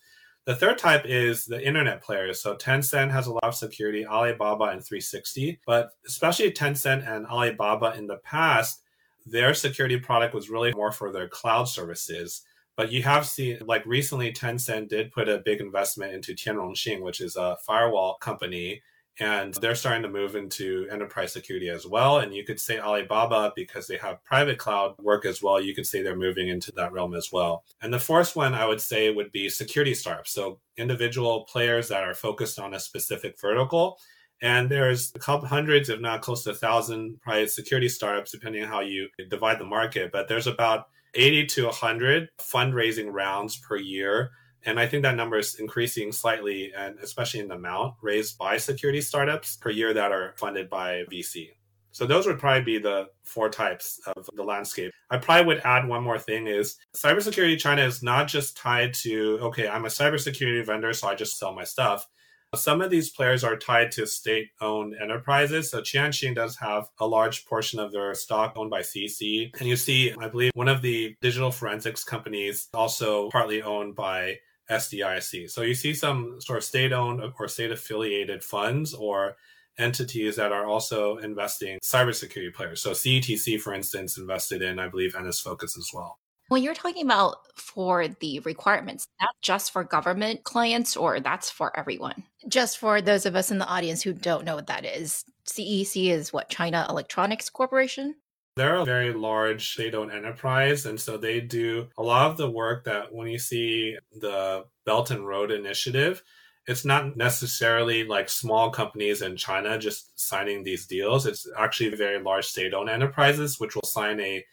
The 0.47 0.55
third 0.55 0.77
type 0.77 1.07
is 1.07 1.47
the 1.47 1.67
internet 1.67 2.03
players. 2.03 2.43
So 2.43 2.55
Tencent 2.55 3.11
has 3.11 3.27
a 3.27 3.33
lot 3.33 3.45
of 3.45 3.55
security, 3.55 4.07
Alibaba 4.07 4.65
and 4.65 4.85
360, 4.85 5.61
but 5.67 5.91
especially 6.07 6.51
Tencent 6.53 7.09
and 7.09 7.27
Alibaba 7.27 7.95
in 7.97 8.07
the 8.07 8.19
past, 8.19 8.83
their 9.25 9.55
security 9.55 9.99
product 9.99 10.35
was 10.35 10.51
really 10.51 10.73
more 10.75 10.93
for 10.93 11.11
their 11.11 11.29
cloud 11.29 11.65
services. 11.65 12.43
But 12.77 12.91
you 12.91 13.03
have 13.03 13.27
seen, 13.27 13.59
like 13.67 13.87
recently, 13.87 14.33
Tencent 14.33 14.89
did 14.89 15.13
put 15.13 15.29
a 15.29 15.43
big 15.45 15.61
investment 15.61 16.13
into 16.13 16.35
Tianrongxin, 16.35 17.03
which 17.03 17.21
is 17.21 17.37
a 17.37 17.57
firewall 17.65 18.17
company 18.21 18.83
and 19.21 19.55
they're 19.55 19.77
starting 19.77 20.03
to 20.03 20.09
move 20.09 20.35
into 20.35 20.89
enterprise 20.91 21.33
security 21.33 21.69
as 21.69 21.87
well. 21.87 22.19
And 22.19 22.35
you 22.35 22.45
could 22.45 22.59
say 22.59 22.81
Alibaba, 22.81 23.53
because 23.55 23.87
they 23.87 23.97
have 23.99 24.25
private 24.25 24.59
cloud 24.59 24.97
work 24.99 25.25
as 25.25 25.41
well, 25.41 25.61
you 25.61 25.75
could 25.75 25.87
say 25.87 26.03
they're 26.03 26.17
moving 26.17 26.49
into 26.49 26.73
that 26.73 26.93
realm 26.93 27.15
as 27.15 27.31
well. 27.33 27.65
And 27.81 27.95
the 27.95 28.01
fourth 28.01 28.35
one 28.35 28.55
I 28.55 28.67
would 28.67 28.81
say 28.81 29.11
would 29.11 29.31
be 29.31 29.49
security 29.49 29.95
startups. 29.95 30.33
So 30.33 30.59
individual 30.77 31.45
players 31.45 31.89
that 31.89 32.03
are 32.03 32.15
focused 32.15 32.59
on 32.59 32.75
a 32.75 32.81
specific 32.81 33.41
vertical. 33.41 33.99
And 34.43 34.69
there's 34.69 35.13
a 35.15 35.21
couple 35.21 35.47
hundreds, 35.47 35.89
if 35.89 36.01
not 36.01 36.23
close 36.23 36.43
to 36.45 36.51
a 36.51 36.55
thousand, 36.55 37.21
private 37.21 37.53
security 37.53 37.89
startups, 37.89 38.33
depending 38.33 38.65
on 38.65 38.69
how 38.69 38.81
you 38.81 39.09
divide 39.31 39.61
the 39.61 39.65
market. 39.65 40.11
But 40.11 40.27
there's 40.29 40.49
about 40.49 40.89
80 41.15 41.47
to 41.47 41.65
100 41.67 42.29
fundraising 42.41 43.13
rounds 43.13 43.57
per 43.57 43.77
year 43.77 44.33
and 44.67 44.81
I 44.81 44.87
think 44.87 45.03
that 45.03 45.17
number 45.17 45.39
is 45.39 45.57
increasing 45.57 46.11
slightly, 46.11 46.73
and 46.77 46.99
especially 47.01 47.41
in 47.41 47.49
the 47.49 47.55
amount 47.55 47.97
raised 48.01 48.39
by 48.39 48.57
security 48.57 49.01
startups 49.01 49.57
per 49.57 49.71
year 49.71 49.93
that 49.93 50.11
are 50.11 50.35
funded 50.37 50.71
by 50.71 51.05
VC. 51.13 51.51
So 51.93 52.07
those 52.07 52.27
would 52.27 52.41
probably 52.41 52.63
be 52.63 52.79
the 52.79 53.07
four 53.23 53.49
types 53.51 54.01
of 54.17 54.29
the 54.35 54.43
landscape. 54.43 54.93
I 55.11 55.19
probably 55.19 55.47
would 55.47 55.61
add 55.65 55.87
one 55.87 56.03
more 56.03 56.19
thing 56.19 56.49
is 56.49 56.77
cybersecurity 56.97 57.59
China 57.59 57.83
is 57.83 58.03
not 58.03 58.27
just 58.27 58.57
tied 58.57 58.95
to, 58.95 59.39
okay, 59.43 59.69
I'm 59.69 59.85
a 59.85 59.89
cybersecurity 59.89 60.65
vendor, 60.67 60.93
so 60.93 61.09
I 61.09 61.15
just 61.15 61.39
sell 61.39 61.55
my 61.55 61.63
stuff. 61.63 62.09
Some 62.55 62.81
of 62.81 62.91
these 62.91 63.11
players 63.11 63.45
are 63.45 63.57
tied 63.57 63.93
to 63.93 64.07
state 64.07 64.49
owned 64.61 64.95
enterprises. 65.01 65.71
So 65.71 65.81
Qianxin 65.81 66.35
does 66.35 66.57
have 66.57 66.89
a 66.99 67.07
large 67.07 67.47
portion 67.47 67.79
of 67.79 67.93
their 67.93 68.15
stock 68.15 68.55
owned 68.57 68.71
by 68.71 68.81
CEC. 68.81 69.51
And 69.59 69.69
you 69.69 69.77
see, 69.77 70.15
I 70.19 70.29
believe 70.29 70.53
one 70.55 70.69
of 70.69 70.83
the 70.83 71.17
digital 71.21 71.51
forensics 71.51 72.05
companies 72.05 72.69
also 72.75 73.31
partly 73.31 73.63
owned 73.63 73.95
by 73.95 74.39
SDIC. 74.71 75.51
So 75.51 75.63
you 75.63 75.75
see 75.75 75.95
some 75.95 76.41
sort 76.41 76.59
of 76.59 76.65
state 76.65 76.93
owned 76.93 77.21
or 77.39 77.49
state 77.49 77.71
affiliated 77.71 78.43
funds 78.43 78.95
or 78.95 79.37
entities 79.79 80.37
that 80.37 80.53
are 80.53 80.67
also 80.67 81.17
investing 81.19 81.79
cybersecurity 81.83 82.55
players. 82.55 82.81
So 82.81 82.93
CETC, 82.93 83.61
for 83.61 83.75
instance, 83.75 84.17
invested 84.17 84.63
in, 84.63 84.79
I 84.79 84.89
believe, 84.89 85.17
NS 85.21 85.41
Focus 85.41 85.77
as 85.77 85.91
well. 85.93 86.19
When 86.49 86.63
you're 86.63 86.75
talking 86.75 87.07
about 87.07 87.37
for 87.57 88.07
the 88.07 88.41
requirements, 88.41 89.09
that's 89.19 89.33
just 89.41 89.73
for 89.73 89.83
government 89.83 90.45
clients 90.45 90.97
or 90.97 91.19
that's 91.21 91.51
for 91.51 91.77
everyone? 91.79 92.25
Just 92.49 92.79
for 92.79 93.01
those 93.01 93.25
of 93.25 93.35
us 93.35 93.51
in 93.51 93.59
the 93.59 93.67
audience 93.67 94.03
who 94.03 94.13
don't 94.13 94.45
know 94.45 94.57
what 94.57 94.67
that 94.67 94.85
is. 94.85 95.25
CEC 95.49 96.11
is 96.11 96.33
what, 96.33 96.51
China 96.51 96.87
Electronics 96.91 97.49
Corporation? 97.49 98.15
They're 98.57 98.77
a 98.77 98.85
very 98.85 99.13
large 99.13 99.73
state 99.73 99.95
owned 99.95 100.13
enterprise. 100.13 100.85
And 100.87 101.01
so 101.01 101.17
they 101.17 101.41
do 101.41 101.89
a 101.97 102.03
lot 102.03 102.31
of 102.31 102.37
the 102.37 102.51
work 102.51 102.85
that 102.85 103.13
when 103.13 103.27
you 103.27 103.39
see 103.39 103.97
the 104.21 104.65
Belt 104.85 105.11
and 105.11 105.27
Road 105.27 105.51
Initiative, 105.51 106.23
it's 106.67 106.85
not 106.85 107.17
necessarily 107.17 108.05
like 108.05 108.29
small 108.29 108.71
companies 108.71 109.23
in 109.23 109.37
China 109.37 109.79
just 109.79 110.19
signing 110.21 110.63
these 110.63 110.87
deals. 110.87 111.27
It's 111.27 111.49
actually 111.59 111.95
very 111.97 112.23
large 112.23 112.47
state 112.47 112.75
owned 112.75 112.91
enterprises, 112.91 113.59
which 113.59 113.75
will 113.75 113.83
sign 113.83 114.21
a 114.21 114.45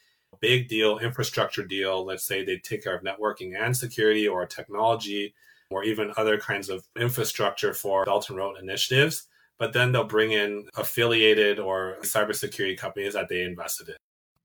big 0.41 0.67
deal, 0.67 0.99
infrastructure 0.99 1.63
deal. 1.63 2.05
Let's 2.05 2.25
say 2.25 2.43
they 2.43 2.57
take 2.57 2.83
care 2.83 2.95
of 2.95 3.03
networking 3.03 3.53
and 3.59 3.75
security 3.75 4.27
or 4.27 4.45
technology 4.45 5.33
or 5.69 5.83
even 5.83 6.11
other 6.17 6.37
kinds 6.37 6.69
of 6.69 6.85
infrastructure 6.99 7.73
for 7.73 8.03
Belt 8.05 8.29
and 8.29 8.37
Road 8.37 8.57
initiatives 8.61 9.27
but 9.61 9.73
then 9.73 9.91
they'll 9.91 10.03
bring 10.03 10.31
in 10.31 10.67
affiliated 10.75 11.59
or 11.59 11.97
cybersecurity 12.01 12.75
companies 12.75 13.13
that 13.13 13.29
they 13.29 13.43
invested 13.43 13.89
in. 13.89 13.95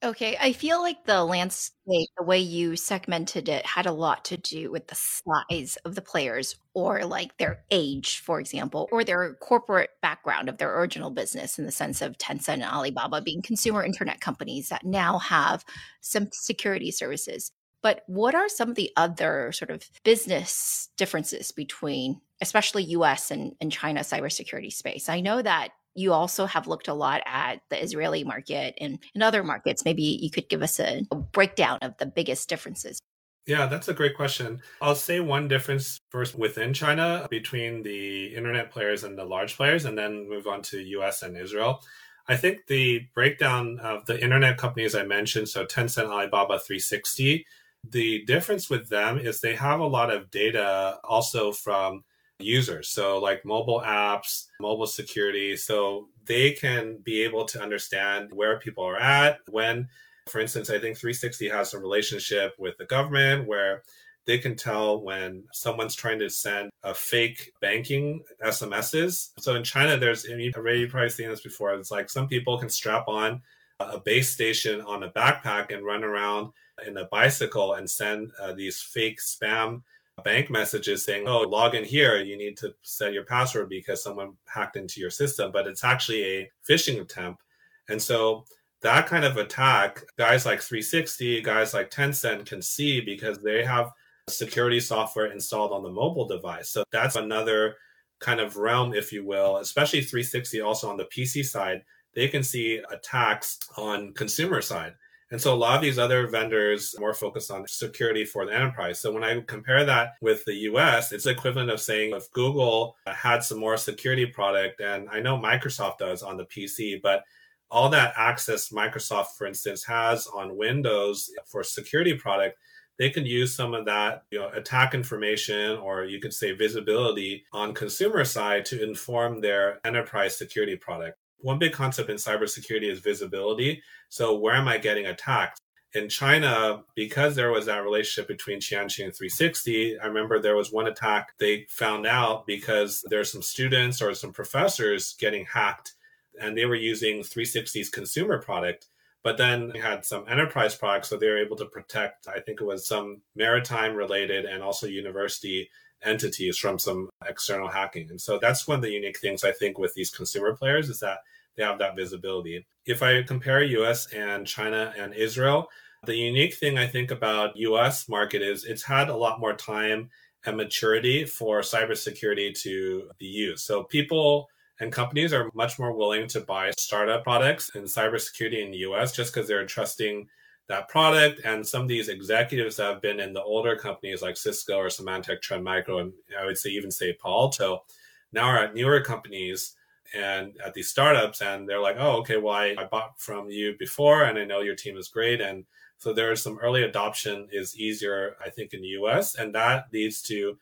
Okay, 0.02 0.36
I 0.38 0.52
feel 0.52 0.82
like 0.82 1.06
the 1.06 1.24
landscape, 1.24 2.10
the 2.18 2.22
way 2.22 2.38
you 2.38 2.76
segmented 2.76 3.48
it, 3.48 3.64
had 3.64 3.86
a 3.86 3.92
lot 3.92 4.26
to 4.26 4.36
do 4.36 4.70
with 4.70 4.88
the 4.88 4.94
size 4.94 5.78
of 5.86 5.94
the 5.94 6.02
players 6.02 6.54
or 6.74 7.04
like 7.06 7.38
their 7.38 7.64
age, 7.70 8.18
for 8.18 8.38
example, 8.38 8.88
or 8.92 9.04
their 9.04 9.34
corporate 9.36 9.90
background 10.02 10.50
of 10.50 10.58
their 10.58 10.78
original 10.78 11.08
business 11.10 11.58
in 11.58 11.64
the 11.64 11.72
sense 11.72 12.02
of 12.02 12.18
Tencent 12.18 12.54
and 12.54 12.64
Alibaba 12.64 13.22
being 13.22 13.40
consumer 13.40 13.82
internet 13.82 14.20
companies 14.20 14.68
that 14.68 14.84
now 14.84 15.18
have 15.18 15.64
some 16.02 16.28
security 16.30 16.90
services. 16.90 17.50
But 17.82 18.02
what 18.06 18.34
are 18.34 18.50
some 18.50 18.68
of 18.68 18.74
the 18.74 18.92
other 18.96 19.50
sort 19.52 19.70
of 19.70 19.88
business 20.04 20.90
differences 20.98 21.52
between, 21.52 22.20
especially 22.42 22.82
US 22.84 23.30
and, 23.30 23.54
and 23.62 23.72
China 23.72 24.00
cybersecurity 24.00 24.72
space? 24.72 25.08
I 25.08 25.20
know 25.20 25.40
that 25.40 25.70
you 25.96 26.12
also 26.12 26.46
have 26.46 26.66
looked 26.66 26.88
a 26.88 26.94
lot 26.94 27.22
at 27.26 27.60
the 27.70 27.82
Israeli 27.82 28.24
market 28.24 28.74
and, 28.80 28.98
and 29.14 29.22
other 29.22 29.42
markets. 29.42 29.84
Maybe 29.84 30.02
you 30.02 30.30
could 30.30 30.48
give 30.48 30.62
us 30.62 30.78
a, 30.78 31.02
a 31.10 31.16
breakdown 31.16 31.78
of 31.82 31.96
the 31.98 32.06
biggest 32.06 32.48
differences. 32.48 33.00
Yeah, 33.46 33.66
that's 33.66 33.86
a 33.86 33.94
great 33.94 34.16
question. 34.16 34.60
I'll 34.82 34.96
say 34.96 35.20
one 35.20 35.46
difference 35.46 36.00
first 36.10 36.36
within 36.36 36.74
China 36.74 37.28
between 37.30 37.82
the 37.84 38.34
internet 38.34 38.72
players 38.72 39.04
and 39.04 39.16
the 39.16 39.24
large 39.24 39.56
players, 39.56 39.84
and 39.84 39.96
then 39.96 40.28
move 40.28 40.48
on 40.48 40.62
to 40.62 40.80
US 40.80 41.22
and 41.22 41.36
Israel. 41.36 41.80
I 42.28 42.36
think 42.36 42.66
the 42.66 43.06
breakdown 43.14 43.78
of 43.80 44.04
the 44.06 44.20
internet 44.20 44.58
companies 44.58 44.96
I 44.96 45.04
mentioned, 45.04 45.48
so 45.48 45.64
Tencent, 45.64 46.08
Alibaba, 46.08 46.58
360, 46.58 47.46
the 47.88 48.24
difference 48.24 48.68
with 48.68 48.88
them 48.88 49.16
is 49.18 49.40
they 49.40 49.54
have 49.54 49.78
a 49.78 49.86
lot 49.86 50.10
of 50.10 50.30
data 50.32 50.98
also 51.04 51.52
from 51.52 52.02
users. 52.38 52.88
So, 52.88 53.18
like 53.18 53.44
mobile 53.44 53.82
apps, 53.84 54.46
mobile 54.60 54.86
security. 54.86 55.56
So, 55.56 56.08
they 56.26 56.52
can 56.52 56.98
be 57.04 57.22
able 57.22 57.44
to 57.46 57.62
understand 57.62 58.30
where 58.32 58.58
people 58.58 58.84
are 58.84 58.98
at, 58.98 59.38
when, 59.48 59.88
for 60.28 60.40
instance, 60.40 60.70
I 60.70 60.78
think 60.78 60.96
360 60.96 61.48
has 61.48 61.72
a 61.72 61.78
relationship 61.78 62.54
with 62.58 62.76
the 62.78 62.84
government 62.86 63.46
where 63.46 63.82
they 64.26 64.38
can 64.38 64.56
tell 64.56 65.00
when 65.00 65.44
someone's 65.52 65.94
trying 65.94 66.18
to 66.18 66.28
send 66.28 66.70
a 66.82 66.92
fake 66.92 67.52
banking 67.60 68.22
SMSs. 68.44 69.30
So 69.38 69.54
in 69.54 69.62
China, 69.62 69.96
there's, 69.96 70.24
you've 70.24 70.56
already 70.56 70.86
probably 70.86 71.10
seen 71.10 71.28
this 71.28 71.42
before, 71.42 71.72
it's 71.74 71.92
like 71.92 72.10
some 72.10 72.26
people 72.26 72.58
can 72.58 72.68
strap 72.68 73.06
on 73.08 73.40
a 73.78 74.00
base 74.00 74.30
station 74.30 74.80
on 74.80 75.04
a 75.04 75.10
backpack 75.10 75.72
and 75.72 75.84
run 75.84 76.02
around 76.02 76.50
in 76.86 76.96
a 76.96 77.04
bicycle 77.06 77.74
and 77.74 77.88
send 77.88 78.32
uh, 78.40 78.52
these 78.52 78.80
fake 78.80 79.20
spam 79.20 79.82
bank 80.24 80.50
messages 80.50 81.04
saying, 81.04 81.26
oh, 81.28 81.40
log 81.40 81.74
in 81.74 81.84
here. 81.84 82.22
You 82.22 82.36
need 82.36 82.56
to 82.58 82.74
set 82.82 83.12
your 83.12 83.24
password 83.24 83.68
because 83.68 84.02
someone 84.02 84.32
hacked 84.46 84.76
into 84.76 85.00
your 85.00 85.10
system. 85.10 85.52
But 85.52 85.66
it's 85.66 85.84
actually 85.84 86.22
a 86.24 86.50
phishing 86.68 87.00
attempt. 87.00 87.42
And 87.88 88.00
so 88.00 88.44
that 88.80 89.06
kind 89.06 89.24
of 89.24 89.36
attack, 89.36 90.02
guys 90.16 90.46
like 90.46 90.60
360, 90.60 91.42
guys 91.42 91.74
like 91.74 91.90
Tencent 91.90 92.46
can 92.46 92.62
see 92.62 93.00
because 93.00 93.38
they 93.38 93.64
have 93.64 93.90
security 94.28 94.80
software 94.80 95.26
installed 95.26 95.72
on 95.72 95.82
the 95.82 95.90
mobile 95.90 96.26
device. 96.26 96.68
So 96.70 96.84
that's 96.90 97.16
another 97.16 97.76
kind 98.18 98.40
of 98.40 98.56
realm, 98.56 98.94
if 98.94 99.12
you 99.12 99.24
will, 99.24 99.58
especially 99.58 100.00
360 100.00 100.60
also 100.60 100.90
on 100.90 100.96
the 100.96 101.04
PC 101.04 101.44
side. 101.44 101.82
They 102.14 102.28
can 102.28 102.42
see 102.42 102.82
attacks 102.90 103.58
on 103.76 104.12
consumer 104.14 104.62
side. 104.62 104.94
And 105.30 105.40
so 105.40 105.52
a 105.52 105.56
lot 105.56 105.74
of 105.74 105.82
these 105.82 105.98
other 105.98 106.28
vendors 106.28 106.94
more 107.00 107.12
focused 107.12 107.50
on 107.50 107.66
security 107.66 108.24
for 108.24 108.46
the 108.46 108.54
enterprise. 108.54 109.00
So 109.00 109.12
when 109.12 109.24
I 109.24 109.40
compare 109.40 109.84
that 109.84 110.10
with 110.20 110.44
the 110.44 110.54
US, 110.70 111.10
it's 111.10 111.26
equivalent 111.26 111.70
of 111.70 111.80
saying 111.80 112.14
if 112.14 112.30
Google 112.30 112.96
had 113.06 113.42
some 113.42 113.58
more 113.58 113.76
security 113.76 114.26
product, 114.26 114.80
and 114.80 115.08
I 115.10 115.20
know 115.20 115.36
Microsoft 115.36 115.98
does 115.98 116.22
on 116.22 116.36
the 116.36 116.44
PC, 116.44 117.00
but 117.02 117.24
all 117.70 117.88
that 117.88 118.14
access 118.16 118.70
Microsoft, 118.70 119.36
for 119.36 119.46
instance, 119.46 119.84
has 119.84 120.28
on 120.28 120.56
Windows 120.56 121.28
for 121.46 121.64
security 121.64 122.14
product, 122.14 122.56
they 122.98 123.10
can 123.10 123.26
use 123.26 123.54
some 123.54 123.74
of 123.74 123.84
that 123.86 124.22
you 124.30 124.38
know 124.38 124.48
attack 124.54 124.94
information 124.94 125.76
or 125.78 126.04
you 126.04 126.20
could 126.20 126.32
say 126.32 126.52
visibility 126.52 127.44
on 127.52 127.74
consumer 127.74 128.24
side 128.24 128.64
to 128.66 128.82
inform 128.82 129.40
their 129.40 129.80
enterprise 129.84 130.38
security 130.38 130.76
product 130.76 131.18
one 131.46 131.58
big 131.58 131.72
concept 131.72 132.10
in 132.10 132.16
cybersecurity 132.16 132.90
is 132.90 132.98
visibility. 132.98 133.82
So 134.08 134.36
where 134.36 134.54
am 134.54 134.68
I 134.68 134.78
getting 134.78 135.06
attacked? 135.06 135.60
in 135.94 136.10
China, 136.10 136.82
because 136.94 137.36
there 137.36 137.50
was 137.50 137.64
that 137.64 137.82
relationship 137.82 138.28
between 138.28 138.58
Qianxin 138.58 139.04
and 139.04 139.14
360, 139.14 139.98
I 139.98 140.06
remember 140.06 140.38
there 140.38 140.56
was 140.56 140.70
one 140.70 140.88
attack 140.88 141.28
they 141.38 141.64
found 141.70 142.06
out 142.06 142.46
because 142.46 143.02
there's 143.08 143.32
some 143.32 143.40
students 143.40 144.02
or 144.02 144.12
some 144.12 144.32
professors 144.32 145.14
getting 145.18 145.46
hacked 145.46 145.94
and 146.38 146.54
they 146.54 146.66
were 146.66 146.74
using 146.74 147.20
360's 147.20 147.88
consumer 147.88 148.42
product 148.42 148.88
but 149.26 149.38
then 149.38 149.70
they 149.70 149.80
had 149.80 150.04
some 150.04 150.24
enterprise 150.28 150.76
products, 150.76 151.08
so 151.08 151.16
they 151.16 151.26
were 151.26 151.44
able 151.44 151.56
to 151.56 151.64
protect, 151.64 152.28
I 152.28 152.38
think 152.38 152.60
it 152.60 152.64
was 152.64 152.86
some 152.86 153.22
maritime 153.34 153.96
related 153.96 154.44
and 154.44 154.62
also 154.62 154.86
university 154.86 155.68
entities 156.04 156.56
from 156.56 156.78
some 156.78 157.10
external 157.26 157.66
hacking. 157.66 158.08
And 158.08 158.20
so 158.20 158.38
that's 158.40 158.68
one 158.68 158.76
of 158.76 158.82
the 158.82 158.92
unique 158.92 159.18
things 159.18 159.42
I 159.42 159.50
think 159.50 159.80
with 159.80 159.92
these 159.94 160.12
consumer 160.12 160.54
players 160.54 160.88
is 160.88 161.00
that 161.00 161.18
they 161.56 161.62
have 161.62 161.78
that 161.78 161.96
visibility. 161.96 162.66
If 162.84 163.02
I 163.02 163.22
compare 163.22 163.62
US 163.62 164.12
and 164.12 164.46
China 164.46 164.92
and 164.96 165.14
Israel, 165.14 165.68
the 166.04 166.16
unique 166.16 166.54
thing 166.54 166.78
I 166.78 166.86
think 166.86 167.10
about 167.10 167.56
US 167.56 168.08
market 168.08 168.42
is 168.42 168.64
it's 168.64 168.82
had 168.82 169.08
a 169.08 169.16
lot 169.16 169.40
more 169.40 169.54
time 169.54 170.10
and 170.44 170.56
maturity 170.56 171.24
for 171.24 171.60
cybersecurity 171.60 172.58
to 172.62 173.10
be 173.18 173.26
used. 173.26 173.64
So 173.64 173.82
people 173.84 174.48
and 174.78 174.92
companies 174.92 175.32
are 175.32 175.50
much 175.54 175.78
more 175.78 175.92
willing 175.92 176.28
to 176.28 176.40
buy 176.40 176.70
startup 176.78 177.24
products 177.24 177.70
in 177.74 177.84
cybersecurity 177.84 178.64
in 178.64 178.70
the 178.70 178.78
US 178.78 179.12
just 179.12 179.32
because 179.32 179.48
they're 179.48 179.66
trusting 179.66 180.28
that 180.68 180.88
product. 180.88 181.40
And 181.44 181.66
some 181.66 181.82
of 181.82 181.88
these 181.88 182.08
executives 182.08 182.76
that 182.76 182.92
have 182.92 183.02
been 183.02 183.20
in 183.20 183.32
the 183.32 183.42
older 183.42 183.76
companies 183.76 184.22
like 184.22 184.36
Cisco 184.36 184.76
or 184.76 184.88
Symantec, 184.88 185.40
Trend 185.40 185.64
Micro, 185.64 185.98
and 185.98 186.12
I 186.38 186.44
would 186.44 186.58
say 186.58 186.70
even 186.70 186.90
say 186.90 187.16
Palo 187.20 187.42
Alto, 187.42 187.84
now 188.32 188.44
are 188.44 188.58
at 188.58 188.74
newer 188.74 189.00
companies 189.00 189.74
and 190.14 190.56
at 190.64 190.74
these 190.74 190.88
startups. 190.88 191.40
And 191.40 191.68
they're 191.68 191.80
like, 191.80 191.96
oh, 191.98 192.18
okay, 192.18 192.36
well, 192.36 192.54
I, 192.54 192.74
I 192.78 192.84
bought 192.84 193.20
from 193.20 193.50
you 193.50 193.74
before 193.78 194.24
and 194.24 194.38
I 194.38 194.44
know 194.44 194.60
your 194.60 194.74
team 194.74 194.96
is 194.96 195.08
great. 195.08 195.40
And 195.40 195.64
so 195.98 196.12
there's 196.12 196.42
some 196.42 196.58
early 196.58 196.82
adoption 196.82 197.48
is 197.52 197.78
easier, 197.78 198.36
I 198.44 198.50
think, 198.50 198.74
in 198.74 198.82
the 198.82 198.88
US. 199.00 199.36
And 199.36 199.54
that 199.54 199.86
leads 199.92 200.22
to 200.22 200.58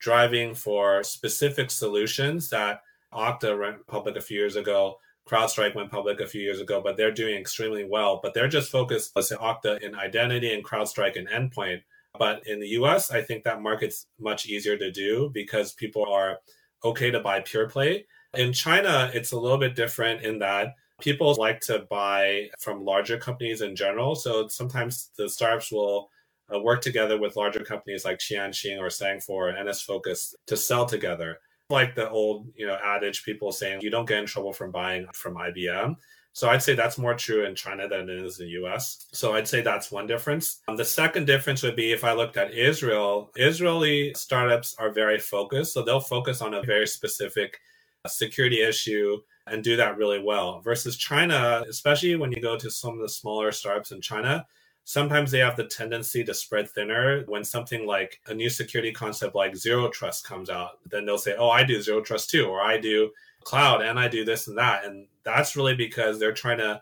driving 0.00 0.54
for 0.54 1.02
specific 1.02 1.70
solutions 1.70 2.48
that 2.50 2.82
Okta 3.12 3.58
went 3.58 3.86
public 3.86 4.16
a 4.16 4.20
few 4.20 4.38
years 4.38 4.56
ago. 4.56 4.98
CrowdStrike 5.28 5.74
went 5.74 5.90
public 5.90 6.20
a 6.20 6.26
few 6.26 6.40
years 6.40 6.60
ago, 6.60 6.80
but 6.80 6.96
they're 6.96 7.12
doing 7.12 7.36
extremely 7.36 7.84
well. 7.84 8.20
But 8.22 8.32
they're 8.32 8.48
just 8.48 8.70
focused, 8.70 9.12
let's 9.14 9.28
say, 9.28 9.36
Okta 9.36 9.82
in 9.82 9.94
identity 9.94 10.54
and 10.54 10.64
CrowdStrike 10.64 11.16
in 11.16 11.26
endpoint. 11.26 11.82
But 12.18 12.46
in 12.46 12.60
the 12.60 12.68
US, 12.68 13.10
I 13.10 13.22
think 13.22 13.44
that 13.44 13.60
market's 13.60 14.06
much 14.18 14.46
easier 14.46 14.76
to 14.78 14.90
do 14.90 15.30
because 15.34 15.72
people 15.74 16.06
are 16.10 16.38
okay 16.84 17.10
to 17.10 17.20
buy 17.20 17.40
pure 17.40 17.68
play. 17.68 18.06
In 18.34 18.52
China, 18.52 19.10
it's 19.14 19.32
a 19.32 19.38
little 19.38 19.58
bit 19.58 19.74
different 19.74 20.22
in 20.22 20.38
that 20.40 20.74
people 21.00 21.34
like 21.34 21.60
to 21.60 21.86
buy 21.90 22.48
from 22.58 22.84
larger 22.84 23.16
companies 23.16 23.62
in 23.62 23.74
general. 23.74 24.14
So 24.14 24.48
sometimes 24.48 25.10
the 25.16 25.28
startups 25.28 25.72
will 25.72 26.10
uh, 26.54 26.58
work 26.58 26.82
together 26.82 27.18
with 27.18 27.36
larger 27.36 27.60
companies 27.60 28.04
like 28.04 28.18
Qianxin 28.18 28.78
or 28.78 28.88
Sangfor 28.88 29.28
or 29.30 29.64
NS 29.64 29.82
Focus 29.82 30.34
to 30.46 30.56
sell 30.56 30.86
together 30.86 31.38
like 31.70 31.94
the 31.94 32.08
old, 32.08 32.48
you 32.56 32.66
know, 32.66 32.78
adage 32.82 33.24
people 33.24 33.52
saying 33.52 33.80
you 33.82 33.90
don't 33.90 34.08
get 34.08 34.18
in 34.18 34.26
trouble 34.26 34.52
from 34.52 34.70
buying 34.70 35.06
from 35.12 35.34
IBM. 35.34 35.96
So 36.32 36.48
I'd 36.48 36.62
say 36.62 36.74
that's 36.74 36.98
more 36.98 37.14
true 37.14 37.44
in 37.44 37.54
China 37.54 37.88
than 37.88 38.08
it 38.08 38.24
is 38.24 38.38
in 38.38 38.46
the 38.46 38.52
US. 38.64 39.06
So 39.12 39.34
I'd 39.34 39.48
say 39.48 39.60
that's 39.60 39.90
one 39.90 40.06
difference. 40.06 40.60
Um, 40.68 40.76
the 40.76 40.84
second 40.84 41.26
difference 41.26 41.62
would 41.62 41.76
be 41.76 41.92
if 41.92 42.04
I 42.04 42.12
looked 42.12 42.36
at 42.36 42.54
Israel, 42.54 43.30
Israeli 43.36 44.12
startups 44.14 44.74
are 44.78 44.90
very 44.90 45.18
focused. 45.18 45.72
So 45.72 45.82
they'll 45.82 46.00
focus 46.00 46.40
on 46.40 46.54
a 46.54 46.62
very 46.62 46.86
specific 46.86 47.58
security 48.06 48.62
issue 48.62 49.18
and 49.46 49.64
do 49.64 49.76
that 49.76 49.96
really 49.96 50.22
well. 50.22 50.60
Versus 50.60 50.96
China, 50.96 51.64
especially 51.68 52.16
when 52.16 52.32
you 52.32 52.40
go 52.40 52.56
to 52.56 52.70
some 52.70 52.94
of 52.94 53.00
the 53.00 53.08
smaller 53.08 53.50
startups 53.50 53.92
in 53.92 54.00
China, 54.00 54.46
sometimes 54.88 55.30
they 55.30 55.38
have 55.38 55.54
the 55.54 55.64
tendency 55.64 56.24
to 56.24 56.32
spread 56.32 56.66
thinner 56.70 57.22
when 57.26 57.44
something 57.44 57.86
like 57.86 58.22
a 58.28 58.34
new 58.34 58.48
security 58.48 58.90
concept 58.90 59.34
like 59.34 59.54
zero 59.54 59.90
trust 59.90 60.24
comes 60.24 60.48
out 60.48 60.78
then 60.88 61.04
they'll 61.04 61.18
say 61.18 61.34
oh 61.38 61.50
i 61.50 61.62
do 61.62 61.82
zero 61.82 62.00
trust 62.00 62.30
too 62.30 62.46
or 62.46 62.62
i 62.62 62.78
do 62.78 63.10
cloud 63.44 63.82
and 63.82 64.00
i 64.00 64.08
do 64.08 64.24
this 64.24 64.46
and 64.48 64.56
that 64.56 64.86
and 64.86 65.06
that's 65.24 65.56
really 65.56 65.74
because 65.74 66.18
they're 66.18 66.32
trying 66.32 66.56
to 66.56 66.80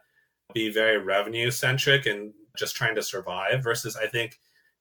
be 0.54 0.70
very 0.70 0.98
revenue 0.98 1.50
centric 1.50 2.06
and 2.06 2.32
just 2.56 2.76
trying 2.76 2.94
to 2.94 3.02
survive 3.02 3.60
versus 3.60 3.96
i 3.96 4.06
think 4.06 4.38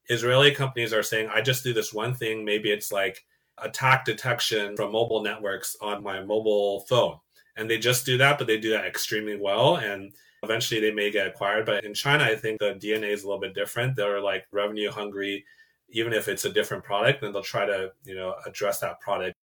israeli 0.09 0.51
companies 0.51 0.93
are 0.93 1.01
saying 1.01 1.27
i 1.33 1.41
just 1.41 1.63
do 1.63 1.73
this 1.73 1.91
one 1.91 2.13
thing 2.13 2.45
maybe 2.45 2.69
it's 2.69 2.91
like 2.91 3.25
attack 3.59 4.05
detection 4.05 4.75
from 4.75 4.91
mobile 4.91 5.23
networks 5.23 5.75
on 5.81 6.03
my 6.03 6.21
mobile 6.21 6.81
phone 6.89 7.17
and 7.55 7.69
they 7.69 7.77
just 7.77 8.05
do 8.05 8.17
that 8.17 8.37
but 8.37 8.47
they 8.47 8.57
do 8.57 8.71
that 8.71 8.85
extremely 8.85 9.37
well 9.37 9.77
and 9.77 10.11
Eventually, 10.45 10.79
they 10.79 10.91
may 10.91 11.11
get 11.11 11.27
acquired. 11.27 11.65
But 11.65 11.83
in 11.83 11.93
China, 11.93 12.23
I 12.23 12.35
think 12.35 12.59
the 12.59 12.75
DNA 12.75 13.09
is 13.09 13.23
a 13.23 13.27
little 13.27 13.41
bit 13.41 13.55
different. 13.55 13.95
They're 13.95 14.21
like 14.21 14.45
revenue 14.51 14.91
hungry, 14.91 15.43
even 15.89 16.13
if 16.13 16.27
it's 16.27 16.45
a 16.45 16.53
different 16.53 16.83
product, 16.83 17.21
then 17.21 17.33
they'll 17.33 17.41
try 17.41 17.65
to, 17.65 17.91
you 18.03 18.15
know, 18.15 18.35
address 18.45 18.79
that 18.79 18.99
product. 18.99 19.35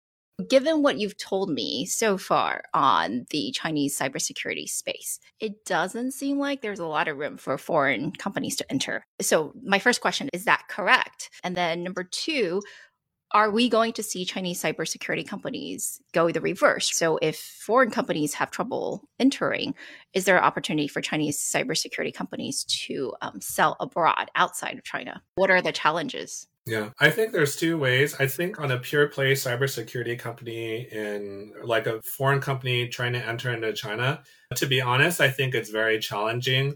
Given 0.50 0.82
what 0.82 0.98
you've 0.98 1.18
told 1.18 1.52
me 1.52 1.86
so 1.86 2.18
far 2.18 2.64
on 2.74 3.26
the 3.30 3.52
Chinese 3.52 3.98
cybersecurity 3.98 4.68
space, 4.68 5.20
it 5.40 5.66
doesn't 5.66 6.14
seem 6.14 6.40
like 6.40 6.62
there's 6.62 6.80
a 6.80 6.86
lot 6.86 7.08
of 7.08 7.18
room 7.18 7.38
for 7.38 7.58
foreign 7.60 8.12
companies 8.12 8.56
to 8.56 8.72
enter. 8.72 9.04
So, 9.22 9.54
my 9.64 9.78
first 9.78 10.02
question 10.02 10.30
is 10.34 10.46
that 10.46 10.64
correct? 10.68 11.30
And 11.44 11.56
then, 11.56 11.84
number 11.84 12.04
two, 12.04 12.62
are 13.34 13.50
we 13.50 13.70
going 13.70 13.94
to 13.94 14.04
see 14.04 14.26
Chinese 14.26 14.62
cybersecurity 14.62 15.28
companies 15.28 16.02
go 16.14 16.32
the 16.32 16.42
reverse? 16.42 16.96
So, 16.96 17.18
if 17.22 17.38
foreign 17.38 17.92
companies 17.92 18.34
have 18.36 18.52
trouble 18.52 19.04
entering, 19.20 19.74
is 20.14 20.26
there 20.26 20.38
an 20.38 20.44
opportunity 20.44 20.88
for 20.88 21.02
Chinese 21.02 21.40
cybersecurity 21.40 22.14
companies 22.14 22.64
to 22.86 23.14
um, 23.22 23.42
sell 23.42 23.78
abroad 23.80 24.30
outside 24.36 24.78
of 24.78 24.84
China? 24.84 25.22
What 25.36 25.52
are 25.52 25.62
the 25.62 25.72
challenges? 25.72 26.48
Yeah, 26.68 26.90
I 27.00 27.10
think 27.10 27.32
there's 27.32 27.56
two 27.56 27.78
ways. 27.78 28.16
I 28.20 28.28
think 28.28 28.60
on 28.60 28.70
a 28.70 28.78
pure 28.78 29.08
play 29.08 29.34
cybersecurity 29.34 30.20
company 30.20 30.88
in 30.92 31.54
like 31.64 31.88
a 31.88 32.02
foreign 32.04 32.40
company 32.40 32.88
trying 32.88 33.14
to 33.14 33.26
enter 33.26 33.52
into 33.52 33.74
China, 33.74 34.22
to 34.56 34.68
be 34.68 34.80
honest, 34.80 35.20
I 35.22 35.30
think 35.30 35.56
it's 35.56 35.72
very 35.72 35.98
challenging 35.98 36.76